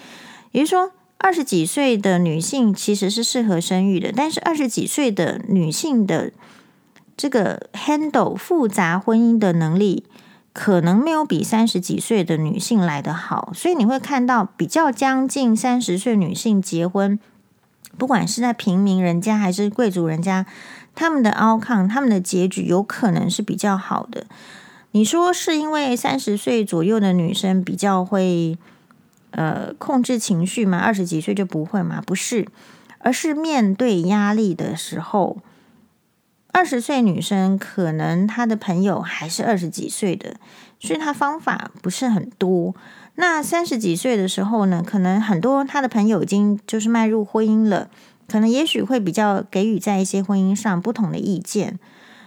[0.52, 6.32] 也就是说，二十几岁的女性其实是适合生育的，但是二十几岁的女性的
[7.18, 10.06] 这个 handle 复杂婚姻的能力。
[10.54, 17.20] 可能没有比三十几岁的女性来得好，所以你会看到比较将近三十岁女性结婚，
[17.98, 20.46] 不管是在平民人家还是贵族人家，
[20.94, 24.28] 他们的 outcome，他们的结局有可能是比较好的。
[24.92, 28.56] 你说是因为三十岁左右的女生比较会
[29.32, 30.78] 呃控制情绪吗？
[30.78, 32.00] 二十几岁就不会吗？
[32.06, 32.48] 不是，
[33.00, 35.38] 而是面对压力的时候。
[36.54, 40.36] 二十岁女生可能她的朋友还是二十几岁的，
[40.80, 42.74] 所以她方法不是很多。
[43.16, 47.90] 那三十几岁的时候呢，可能很多她的朋友已经就是迈入婚姻了，
[48.28, 51.80] 可能也许会比较给予在一些婚姻上不同的意见。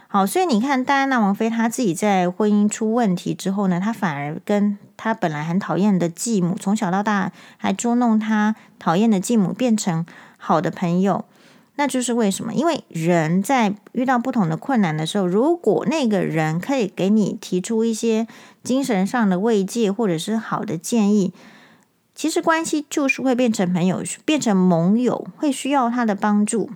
[0.09, 10.05] 好，所以你看戴安娜王妃她自己在婚姻出问题之后呢，她反而跟她本来很讨厌的继母，从小到大还捉弄她讨厌的继母，变成
[10.37, 11.25] 好的朋友。
[11.77, 12.53] 那就是为什么？
[12.55, 18.27] 因为人在遇到不同的困难的时候，如果那个人可以给你提出一些
[18.63, 21.33] 精神上的慰藉，或者是好的建议，
[22.15, 26.71] 其实关系就是会变成朋友，变成盟友，会需要他的帮助。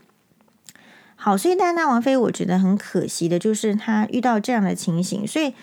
[1.17, 5.27] 好，所以戴安娜王妃，我觉得很可惜的就是她遇到这样的情形。
[5.27, 5.55] 所以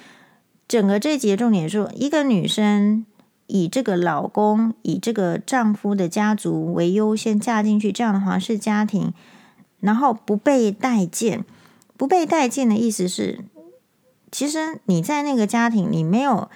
[0.68, 3.06] 整个这节重点说，一个女生
[3.48, 9.14] 以这个老公、以这个丈夫的家族为优先嫁进去这样的皇室家庭，
[9.80, 11.46] 然后不被待见。
[11.96, 13.40] 不被待见的意思是，
[14.32, 16.50] 其实你在那个家庭，你没有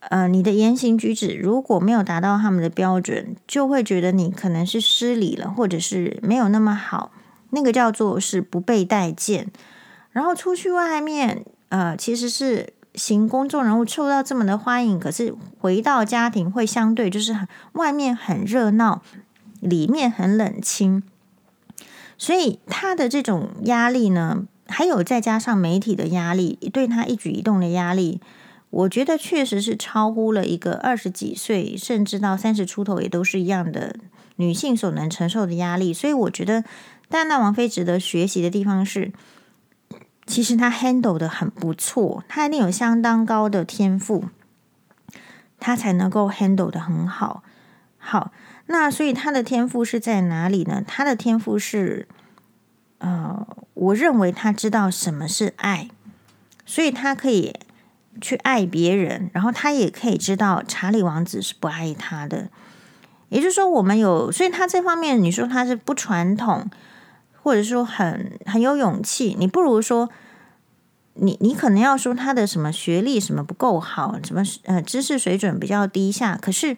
[0.00, 7.12] 呃，你的言行举止如果没有达到他们的标准，就会觉得你可能是失礼了，或者是没有那么好。
[7.50, 9.46] 那个叫做是不被待见，
[10.10, 19.02] 然后出去外面，呃，其实是行公众人物受到这么的欢迎，可是回到家庭会相对就是很外面很热闹，
[19.60, 21.02] 里面很冷清，
[22.22, 28.20] 所以他的这种压力呢，还有再加上媒体的压力，对他一举一动的压力，
[28.70, 33.96] 我觉得确实是超乎了一个二十几岁，甚至到三十出头也都是一样的
[34.36, 36.62] 女性所能承受的压力，所以我觉得。
[37.08, 39.12] 但那王妃值得学习的地方是，
[40.24, 44.26] 其实她 handle 的很不错，她一定有相当高的天赋，
[45.58, 47.42] 她才能够 handle 的很好。
[47.98, 48.32] 好，
[48.72, 50.82] 那所以他的天赋是在哪里呢？
[50.84, 52.08] 他的天赋是，
[52.98, 55.88] 呃，我认为他知道什么是爱，
[56.66, 57.54] 所以他可以
[58.20, 62.48] 去爱别人，然后他也可以知道查理王子是不爱他的。
[63.28, 66.68] 也就是说，我们有，所以他这方面，你说他是不传统。
[67.44, 70.08] 或者说很很有勇气，你不如说
[71.14, 76.38] 你你可能要说他的什么学历什么不够好，什么呃知识水准比较低下。
[76.40, 76.76] 可是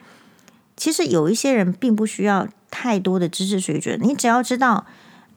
[0.77, 4.87] 其实有一些人并不需要太多的知识水准，你只要知道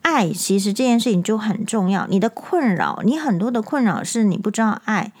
[0.02, 2.06] 爱，其实这件事情就很重要。
[2.08, 5.12] 你的困扰，你很多的困扰是你不知道爱。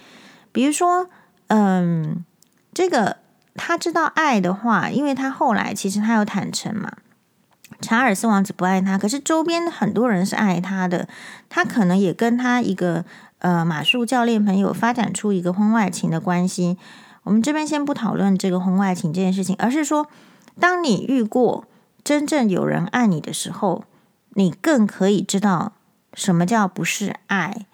[0.50, 1.08] 比如说，
[1.48, 2.24] 嗯，
[2.74, 3.18] 这个
[3.54, 6.92] 他知道爱的话，因为他后来其实他有坦诚嘛。
[7.80, 11.06] 查尔斯王子不爱他，可是周边很多人是爱他的。
[11.48, 13.04] 他可能也跟他一个
[13.38, 16.76] 呃马术教练朋友发展出一个婚外情的关系。
[17.28, 20.08] 我们这边先不讨论这个婚外情这件事情，而是说，
[20.58, 21.66] 当你遇过
[22.02, 23.84] 真正有人爱你的时候，
[24.30, 25.74] 你更可以知道
[26.14, 27.66] 什么叫不是爱。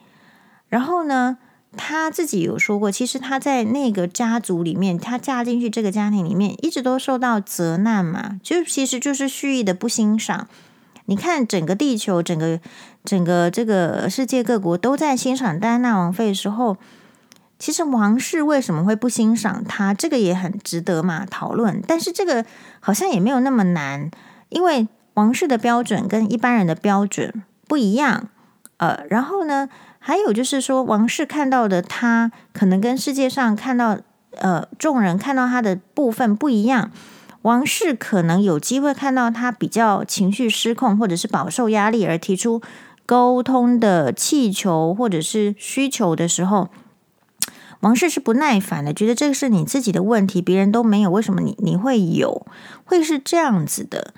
[0.68, 1.38] 然后呢，
[1.76, 10.48] 他自己有说过，其实他在那个家族里面，他嫁进去这个家庭里面，一直都受到责难嘛，就其实就是蓄意的不欣赏。
[11.04, 12.58] 你看，整个地球，整个
[13.04, 16.76] 整个这个世界各国都在欣赏戴安娜王妃的时候，
[17.64, 19.94] 其实王室为什么会不欣赏他？
[19.94, 21.82] 这个也很值得嘛讨论。
[21.88, 22.44] 但是这个
[22.78, 24.10] 好像也没有那么难，
[24.50, 28.28] 因为王室的标准跟一般人的标准不一样。
[28.76, 29.70] 呃，然后呢？
[29.98, 33.96] 还有就是说，王室看到的他，可能跟世界上看到
[34.32, 36.90] 呃众人看到他的部分不一样。
[37.40, 42.60] 王室可能有机会看到他比较情绪失控，或者是饱受压力而提出
[43.06, 46.68] 沟通的气球或者是需求的时候，
[47.84, 52.46] 王室是不耐烦的，觉得这个是你自己的问题，别人都没有，为什么你你会有？
[52.84, 54.12] 会是这样子的？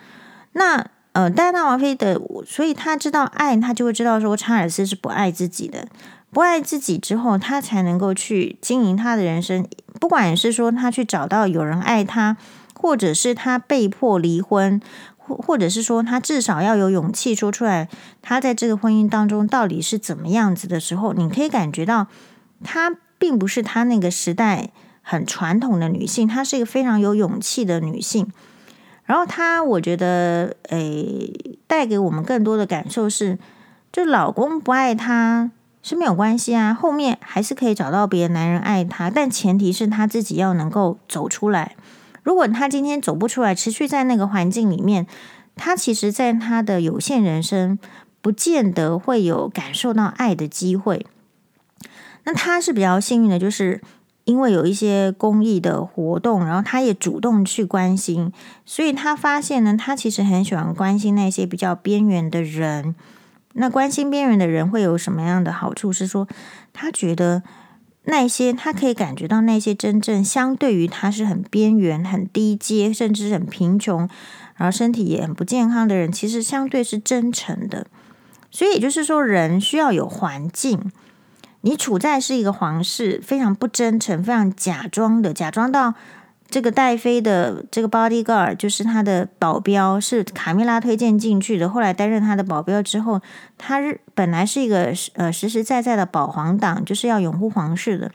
[0.53, 0.87] 那。
[1.17, 5.89] 呃，戴安娜王妃的，所以他知道爱，他就会知道说查尔斯是不爱自己的，
[6.31, 9.67] 不爱自己之后，他才能够去经营他的人生。
[9.99, 12.37] 不管是说他去找到有人爱他，
[12.79, 14.79] 或者是他被迫离婚，
[15.17, 17.89] 或或者是说他至少要有勇气说出来，
[18.21, 22.09] 他在这个婚姻当中到底是怎么样子的时候，你可以感觉到
[22.63, 22.95] 他
[23.27, 24.71] 并不是她那个时代
[25.03, 28.31] 很传统的女性，她是一个非常有勇气的女性。
[29.05, 33.37] 然后她，我觉得，诶，带给我们更多的感受是，
[33.91, 35.51] 就老公不爱她
[35.83, 41.75] 是没有关系啊，后面还是可以找到别的男人爱她，但前提是他自己要能够走出来。
[42.23, 45.09] 如果他今天走不出来，持续在那个环境里面，
[45.57, 47.77] 他其实，在他的有限人生，
[48.21, 51.05] 不见得会有感受到爱的机会。
[52.27, 53.81] 那他是比较幸运的，就是。
[54.27, 58.33] 因为有一些公益的活动，然后他也主动去关心，
[58.65, 62.97] 所以他发现呢，他其实很喜欢关心那些比较边缘的人。
[63.53, 65.93] 那关心边缘的人会有什么样的好处？
[65.93, 66.27] 是说
[66.73, 67.45] 他觉得
[68.07, 74.09] 那些他可以感觉到那些真正相对于他是很边缘、很低阶，甚至很贫穷，
[74.57, 77.87] 然后身体也很不健康的人，其实相对是真诚的。
[78.51, 80.91] 所以也就是说，人需要有环境。
[81.67, 85.95] 你处在是一个皇室，非常不真诚、非常假装的，假装到
[86.49, 91.69] 这个戴妃的这个 bodyguard 就是他的保镖，是卡蜜拉推荐进去的。
[91.69, 93.21] 后来担任他的保镖之后，
[93.59, 93.81] 他
[94.15, 98.13] 本来是一个呃实实在在的保皇党，就是要拥护皇室的。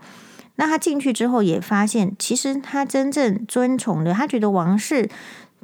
[0.55, 5.09] 那他进去之后也发现，其实他真正尊崇的，他觉得王室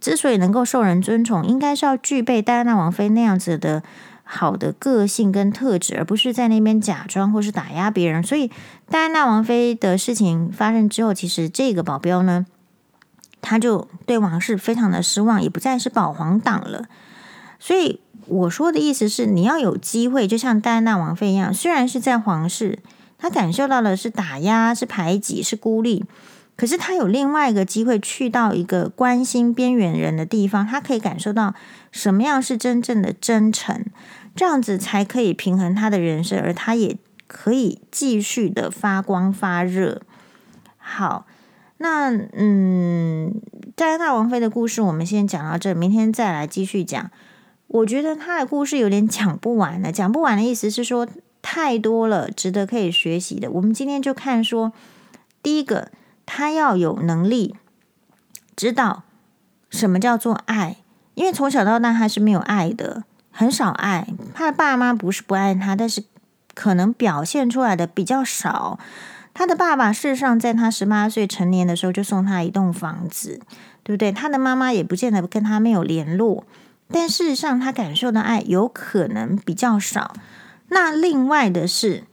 [0.01, 3.81] 之所以能够受人尊崇，应该是要具备戴安娜王妃那样子的
[4.27, 8.21] 好的个性跟特质，而不是在那边假装或是打压别人。
[8.21, 8.51] 所以
[8.89, 12.45] 戴安娜王妃的事情发生之后，其实这个保镖呢。
[13.39, 16.85] 他就对王室非常的失望，也不再是保皇党了。
[17.59, 22.79] 所以我说的意思是，你要有机会，就像戴安娜王妃一样，虽然是在皇室，
[23.17, 26.03] 他感受到的是打压、是排挤、是孤立，
[26.57, 31.53] 可是他有另外一个机会，去到一个关心边缘人的地方，他可以感受到
[31.91, 33.85] 什么样是真正的真诚，
[34.37, 40.01] 这样子才可以平衡他的人生，而他也可以继续的发光发热。
[40.77, 41.27] 好。
[41.79, 43.39] 那嗯，
[43.75, 47.11] 戴安娜王妃的故事我们先讲到这，明天再来继续讲。
[47.67, 51.07] 我觉得她的故事有点讲不完了，讲不完的意思是说
[51.43, 53.51] 太多了，值得可以学习的。
[53.51, 54.73] 我们今天就看说，
[55.43, 55.91] 第一个，
[56.25, 57.55] 她要有能力
[58.55, 59.03] 知道
[59.69, 60.77] 什么叫做爱，
[61.13, 63.03] 因为从小到大她是没有爱的，
[63.37, 64.07] 很少爱。
[64.33, 66.03] 他的爸妈不是不爱他，但是
[66.55, 68.79] 可能表现出来的比较少。
[69.31, 73.39] 他的爸爸事实上，在他十八岁成年的时候就送他一栋房子，
[73.83, 74.11] 对不对？
[74.11, 76.45] 他的妈妈也不见得跟他没有联络，
[76.91, 80.13] 但事实上他感受的爱有可能比较少。
[80.69, 82.05] 那另外的是，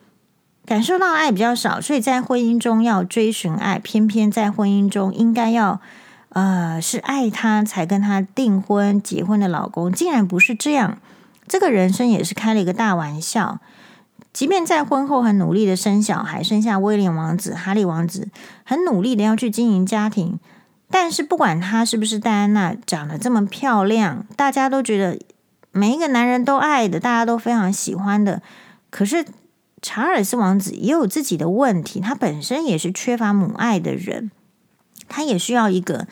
[0.67, 5.81] 感受到爱比较少，所以在婚姻中要追寻爱，偏偏在婚姻中应该要
[6.29, 10.99] 呃是爱他才跟他订婚结婚的老公，竟然不是这样，
[11.47, 13.61] 这个人生也是开了一个大玩笑。
[14.33, 18.29] 即便在婚后很努力的生小孩，生下威廉王子、哈利王子，
[18.65, 20.41] 很努力的要去经营家庭，
[20.91, 25.21] 但是不管他是不是戴安娜长得这么漂亮，大家都觉得
[25.71, 28.43] 每一个男人都爱的，大家都非常喜欢的。
[28.91, 29.25] 可是
[29.81, 34.33] 查尔斯王子也有自己的问题，他本身也是缺乏母爱的人，
[35.09, 36.09] 他也需要一个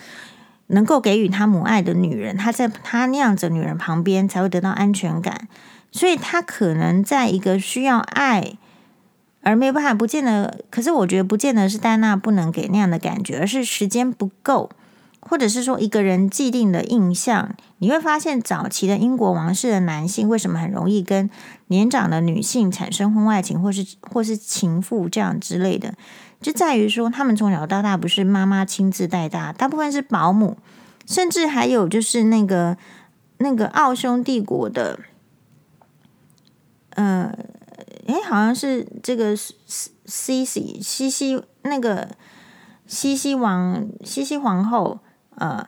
[0.72, 5.48] 能够给予他母爱的女人，他在他那样子的女人旁边才会得到安全感。
[5.90, 8.56] 所以他可能在一个需要爱
[9.42, 10.64] 而没办法，不见得。
[10.70, 14.70] 可是我觉得不见得是戴娜不能给那样的感觉，而是时间不够，
[15.20, 17.54] 或者是说一个人既定的印象。
[17.78, 21.28] 你会发现，早期的英国王室的男性为什么很容易跟
[21.66, 25.92] 年长的女性产生婚外情，或是或是情妇这样之类的，
[26.42, 30.58] 就在于说他们从小到大不是妈妈亲自带大，大部分是保姆，
[31.06, 32.76] 甚至还有就是那个
[33.38, 34.98] 那个奥匈帝国的。
[36.94, 37.32] 呃，
[38.06, 42.10] 诶，好像是这个西西西西那个
[42.86, 44.98] 西西王西西皇后，
[45.36, 45.66] 呃，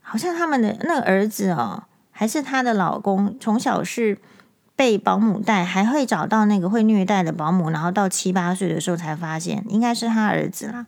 [0.00, 4.18] 好像他们的那个儿子哦，还是她的老公，从小是
[4.74, 10.86] 被保姆带，还会找到那个会虐待的保姆，然后到七八岁的时候才发现应该是他儿子啦。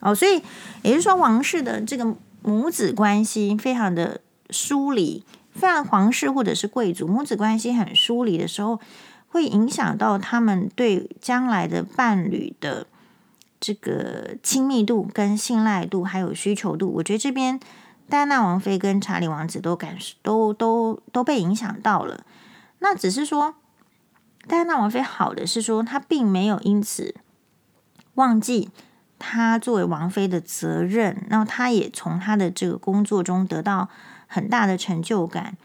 [0.00, 0.42] 哦，所以
[0.82, 4.20] 也就是说，王室的这个母子关系非常的
[4.50, 5.24] 疏离。
[5.52, 8.78] 非常皇室或者是贵族母子关系很疏离的时候，
[9.28, 12.86] 会影响到他们对将来的伴侣的
[13.58, 16.92] 这个亲密度、跟信赖度，还有需求度。
[16.96, 17.58] 我觉得这边
[18.06, 22.22] 戴安娜王妃跟查理王子都感都都都被影响到了。
[22.88, 23.56] 那只是说，
[24.46, 27.16] 戴安娜王妃好的是说，她并没有因此
[28.14, 28.70] 忘记
[29.18, 33.88] 她作为王妃的责任，那她也从她的这个工作中得到。
[34.28, 35.56] 很大的成就感，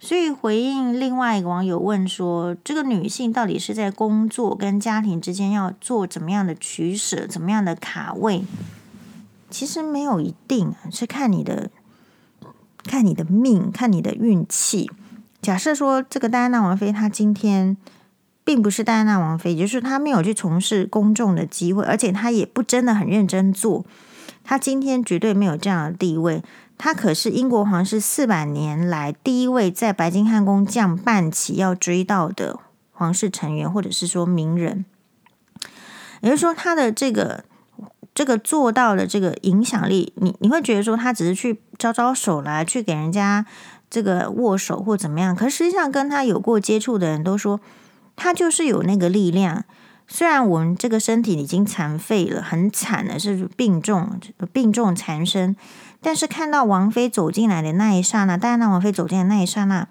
[0.00, 8.42] 所以回应另外一个网友问说：“这个女性到底是在工作跟家庭之间要做怎么样的取舍，怎么样的卡位？
[9.48, 11.70] 其实没有一定，是看你的，
[12.82, 14.90] 看你的命，看你的运气。
[15.40, 17.76] 假设说这个戴安娜王妃她今天
[18.44, 23.84] 并不是戴安娜王妃，也就是她没有去从事公众的机会，而且她也不真的很认真做，
[24.42, 26.42] 她今天绝对没有这样的地位。”
[26.78, 32.60] 她可是英国皇室四百年来第一位在白金汉宫降半旗要追悼的
[32.92, 34.84] 皇室成员，或者是说名人。
[36.20, 37.44] 也就是说，他的这个
[38.14, 43.44] 这个做到的这个影响力，你你会觉得说他只是去招招手来，去给人家
[43.90, 45.34] 这个握手或怎么样？
[45.34, 47.60] 可实际上跟他有过接触的人都说，
[48.16, 49.64] 他就是有那个力量。
[50.10, 54.18] 虽然我们这个身体已经残废了，很惨了，是病重，
[54.52, 55.54] 病重缠身。
[56.00, 59.86] 但是看到王菲走进来的那一刹那，戴安娜王妃走进来的那一刹那，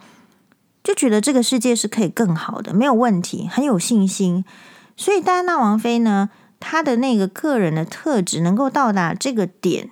[0.84, 4.44] 就觉得这个世界是可以更好的，没有问题，很有信心。
[4.96, 6.30] 所以戴安娜王妃呢，
[6.60, 9.92] 她的那个个人的特质能够到达这个点，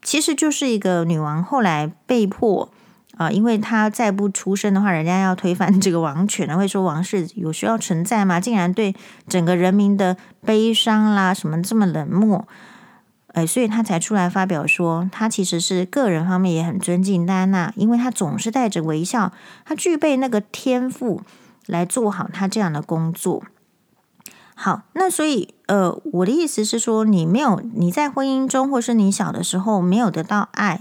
[0.00, 2.72] 其实就是一个女王后来被迫
[3.20, 8.40] 啊、因为他再不出声的话，人家要推翻这个王权了，会说王室有需要存在吗？
[8.40, 8.96] 竟然对
[9.28, 12.48] 整个人民的悲伤啦什么这么冷漠，
[13.34, 19.34] 哎，所以他才出来发表说，他其实是个人方面也很尊敬戴安娜，因为他总是带着微笑，
[19.66, 21.20] 他具备那个天赋
[21.66, 23.44] 来做好他这样的工作。
[24.54, 30.80] 好，那所以，呃，我的意思是说，你没有你在婚姻中，或是你小的时候没有得到爱，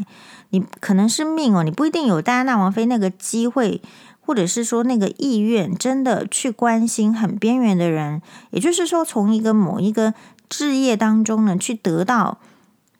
[0.51, 3.81] 你可能是命哦，你不一定有戴安娜王妃那个机会，
[4.19, 8.21] 或者是说那个意愿，真的去关心很边缘的人，
[8.51, 10.13] 也就是说，从一个某一个
[10.47, 12.39] 置业当中呢，去得到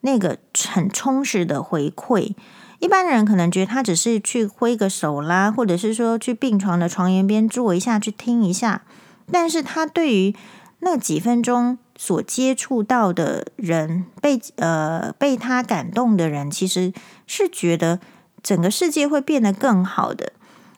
[0.02, 0.38] 那个
[0.68, 2.34] 很充实的回馈。
[2.78, 8.82] 一般人可能觉得他只是去挥个手啦，或者是说去病床的床沿边坐一下，去听一下，
[9.30, 10.34] 但是他对于
[10.78, 16.94] 那几分钟所接触到的人，被呃被他感动的人，其实
[17.32, 18.00] 是觉得
[18.42, 20.32] 整个世界会变得更好的。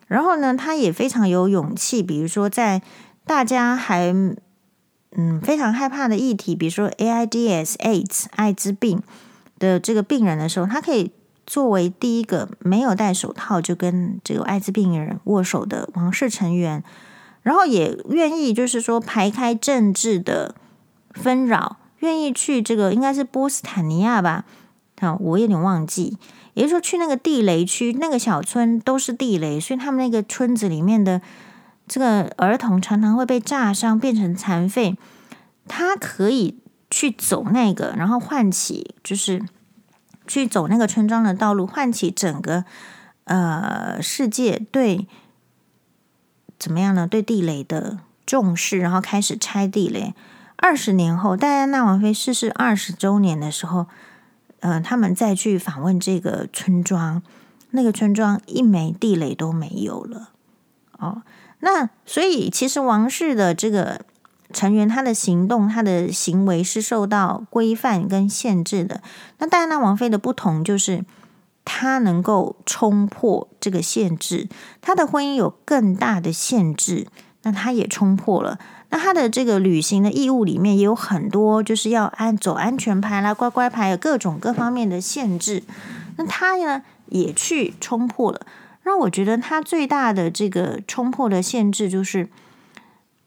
[0.07, 2.83] 然后呢，他也非常有勇气，比如说在
[3.25, 4.13] 大家还
[5.13, 9.01] 嗯非常害怕的议题，比如说 AIDS AIDS 艾滋病
[9.59, 11.11] 的这个病人的时候，他可以
[11.47, 16.85] 作为第一个没有戴手套就跟这个艾滋病人握手的王室成员。
[17.41, 20.55] 然后也愿意，就是说排开政治的
[21.11, 24.45] 纷扰，愿意去这个应该是波斯坦尼亚吧？
[25.01, 26.17] 啊，我有点忘记。
[26.55, 31.21] 也就是说，去那个地雷区，那个小村都是地雷，所以他们那个村子里面的
[31.87, 34.97] 这个儿童常常会被炸伤，变成残废。
[35.67, 36.59] 他可以
[36.91, 39.43] 去走那个，然后唤起，就是
[40.27, 42.65] 去走那个村庄的道路，唤起整个
[43.25, 45.07] 呃世界对。
[46.59, 47.09] 怎么样呢？
[47.09, 50.15] 对地雷的重视，然后开始拆地雷。
[50.55, 53.89] 二十年后，戴安娜王妃逝世二十周年的时候，
[54.63, 57.23] 呃，他们再去访问这个村庄，
[57.71, 60.31] 那个村庄一枚地雷都没有了。
[60.99, 61.23] 哦，
[61.61, 64.01] 那所以其实王室的这个
[64.53, 69.03] 成员，他的行动、他的行为是受到规范跟限制的。
[69.39, 71.05] 那戴安娜王妃的不同就是。
[71.65, 74.49] 她能够冲破这个限制，
[74.81, 77.07] 她的婚姻有更大的限制，
[77.43, 78.59] 那她也冲破了。
[78.93, 85.63] 那他的这个旅行的义务里面也有很多，就是要按走安全牌啦、乖乖牌，有各种各方面的限制。
[86.19, 88.47] 那他呢也去冲破了。
[88.83, 92.29] 让我觉得他最大的这个冲破的限制就是，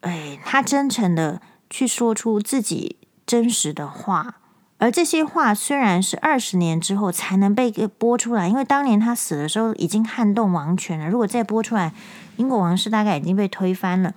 [0.01, 4.35] 哎，他真诚的去说出自己真实的话。
[4.77, 11.09] 而这些话虽然是二十年之后才能被播出来，因为当年他死的时候已经撼动王权了。
[11.09, 11.91] 如果再播出来，
[12.37, 14.13] 英国王室大概已经被推翻了。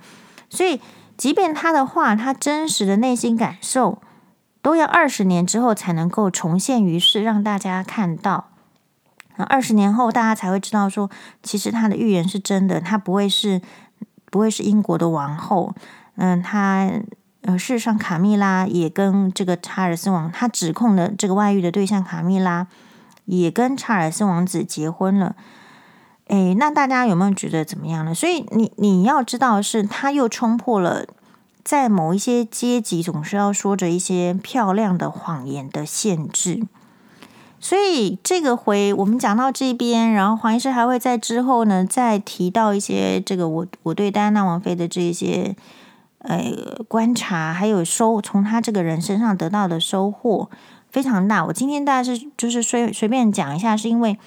[0.50, 0.80] 所以，
[1.18, 4.00] 即便他的话，他真实的内心感受，
[4.62, 8.48] 都要二十年之后才能够重现于世，让大家看到。
[9.36, 11.10] 那二十年后，大家才会知道说，
[11.42, 13.60] 其实他的预言是真的，他不会是
[14.30, 15.74] 不会是英国的王后。
[16.16, 16.88] 嗯，他。
[17.42, 22.66] 呃，事实上，卡蜜拉也跟这个查尔斯王，他指控的这个外遇的对象卡蜜拉，
[23.24, 25.34] 也跟查尔斯王子结婚了。
[26.28, 28.14] 诶，那大家有没有觉得怎么样呢？
[28.14, 31.04] 所以你你要知道是，他又冲破了
[31.64, 36.62] 在某一些阶级总是要说着一些漂亮的谎言的限制。
[37.60, 45.56] 所以这个回我们讲到这边，然后黄医师还会在之后呢再提到一些这个我我对戴安娜王妃的这些。
[46.20, 50.50] 呃，观察还有收从他这个人身上得到的收获
[50.90, 51.44] 非常大。
[51.46, 54.18] 我今天大概是就是随随便讲一下，是因为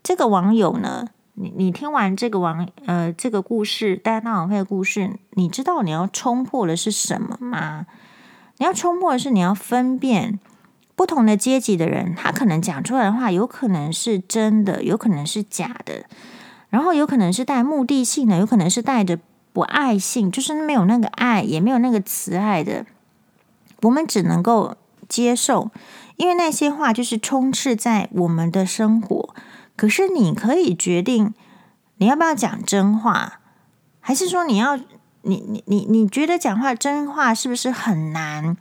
[0.00, 1.08] 这个网友呢，
[1.40, 7.86] 你你听完这个网呃这个故事，戴安娜王妃的故事，你知道你要冲破的是什么吗？
[8.56, 10.40] 你要冲破的是你要分辨
[10.96, 16.04] 不同的阶级的人，他可能讲出来的话，有可能是真的，有可能是假的，
[16.70, 19.18] 然后有可能是带目的性的，有可能是带着。
[19.50, 22.86] 不爱性就是没有那个爱，也没有那个慈爱的，
[23.82, 24.76] 我们只能够
[25.08, 25.72] 接受，
[26.16, 29.34] 因为那些话就是充斥在我们的生活。
[29.78, 31.32] 可是你可以决定
[31.98, 33.38] 你要不要讲真话，
[34.00, 34.82] 还是说你要你
[35.22, 38.56] 你你你觉得讲话真话是不是很难？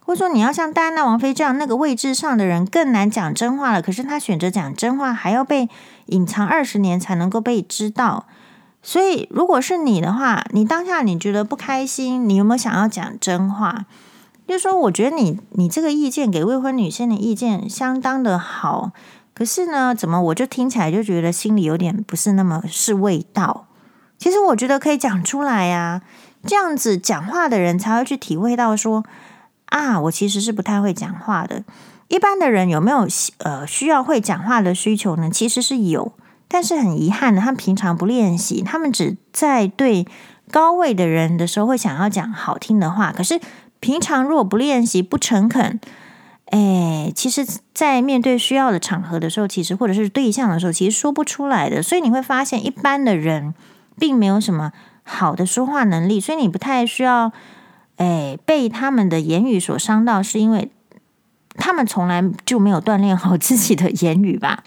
[0.00, 3.82] 或者说你要像戴安娜王妃这样那个位置上的人更难讲真话了？
[3.82, 5.68] 可是他选择讲真话，还要被
[6.06, 8.26] 隐藏二十年才能够被知道。
[8.82, 13.84] 所以，如果是你的话，你当下你觉得不开心，你有没有想要讲真话？
[14.48, 18.90] 就是说，我觉得你你这个意见给未婚女性的意见相当的好，
[19.34, 23.66] 可是呢，怎么我就听起来就觉得心里有点不是那么是味道？
[24.18, 26.02] 其实我觉得可以讲出来呀，
[26.46, 29.04] 这样子讲话的人才会去体会到说
[29.66, 31.64] 啊，我其实是不太会讲话的。
[32.08, 33.08] 一般的人有没有
[33.38, 35.30] 呃需要会讲话的需求呢？
[35.30, 36.12] 其实是有，
[36.46, 40.06] 但是很遗憾的，他们平常不练习，他们只在对
[40.50, 43.10] 高位的人的时候会想要讲好听的话。
[43.12, 43.40] 可是
[43.80, 45.80] 平常如果不练习、不诚恳，
[46.52, 47.44] 哎，其实，
[47.74, 51.82] 在面对需要的场合的时候，其实或者是对象的时候，其实说不出来的。
[51.82, 53.54] 所以你会发现，一般的人
[53.98, 54.72] 并没有什么
[55.02, 57.32] 好的说话能力，所以你不太需要
[57.96, 60.70] 哎被他们的言语所伤到，是因为。
[61.54, 64.64] 他们从来就没有锻炼好自己的言语吧？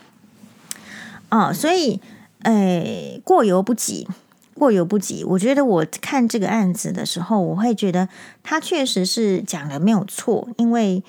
[1.29, 1.99] 哦，所以，
[2.43, 4.07] 诶，过犹不及，
[4.53, 5.23] 过犹不及。
[5.23, 8.07] 我觉得我看这个案子的时候，我会觉得
[8.43, 11.03] 他确实是讲的没有错，因为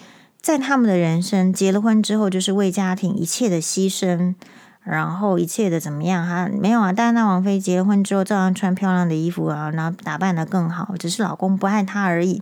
[0.46, 4.36] 在他们的人生结了婚之后，就是为家庭一切的牺牲，
[4.84, 6.24] 然后一切的怎么样？
[6.24, 12.40] 哈，没有啊，戴安娜王妃结了婚之后，照样穿漂亮的衣服啊，然后打扮得更好，只是老公不爱她而已。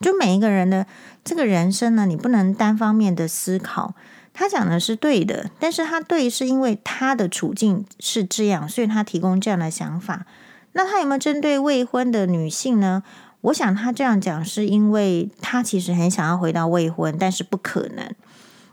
[0.00, 0.86] 就每一个人的
[1.24, 3.94] 这个人生呢，你不能单方面的思考。
[4.32, 10.24] 他讲的是对的，但是他对是因为他的处境是这样，所以他提供这样的想法。
[10.74, 13.02] 那他有没有针对未婚的女性呢？
[13.42, 18.14] 我想他这样讲是因为他其实很想要回到未婚，但是不可能。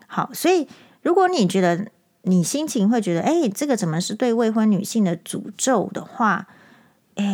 [0.08, 0.68] 好，所以
[1.02, 1.88] 如果你觉得
[2.24, 6.48] 你心情会觉得，哎，这个怎么是对未婚女性的诅咒的话，
[7.16, 7.26] 哎。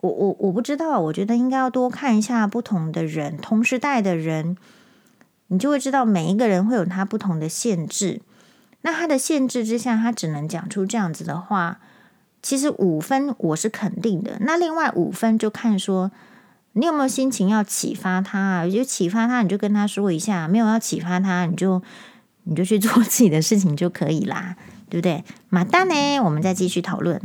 [0.00, 4.54] 我我我不知道，我觉得应该要多看一下不同的人，同时代的人，
[5.46, 8.20] 你就会知道每一个人会有他不同的限制。
[8.82, 11.80] 那他的限制之下，他只能讲出这样子的话。
[12.44, 16.12] 其实五分我是肯定的，那另外五分就看说
[16.74, 21.82] 你有没有心情要启发他啊，就启发他，你就跟他说一下；没有要启发他，你就
[22.42, 24.56] 你就去做 自己的事情就可以啦，
[24.90, 25.24] 对不对？
[25.48, 27.18] 马丹呢，我们再继续讨论。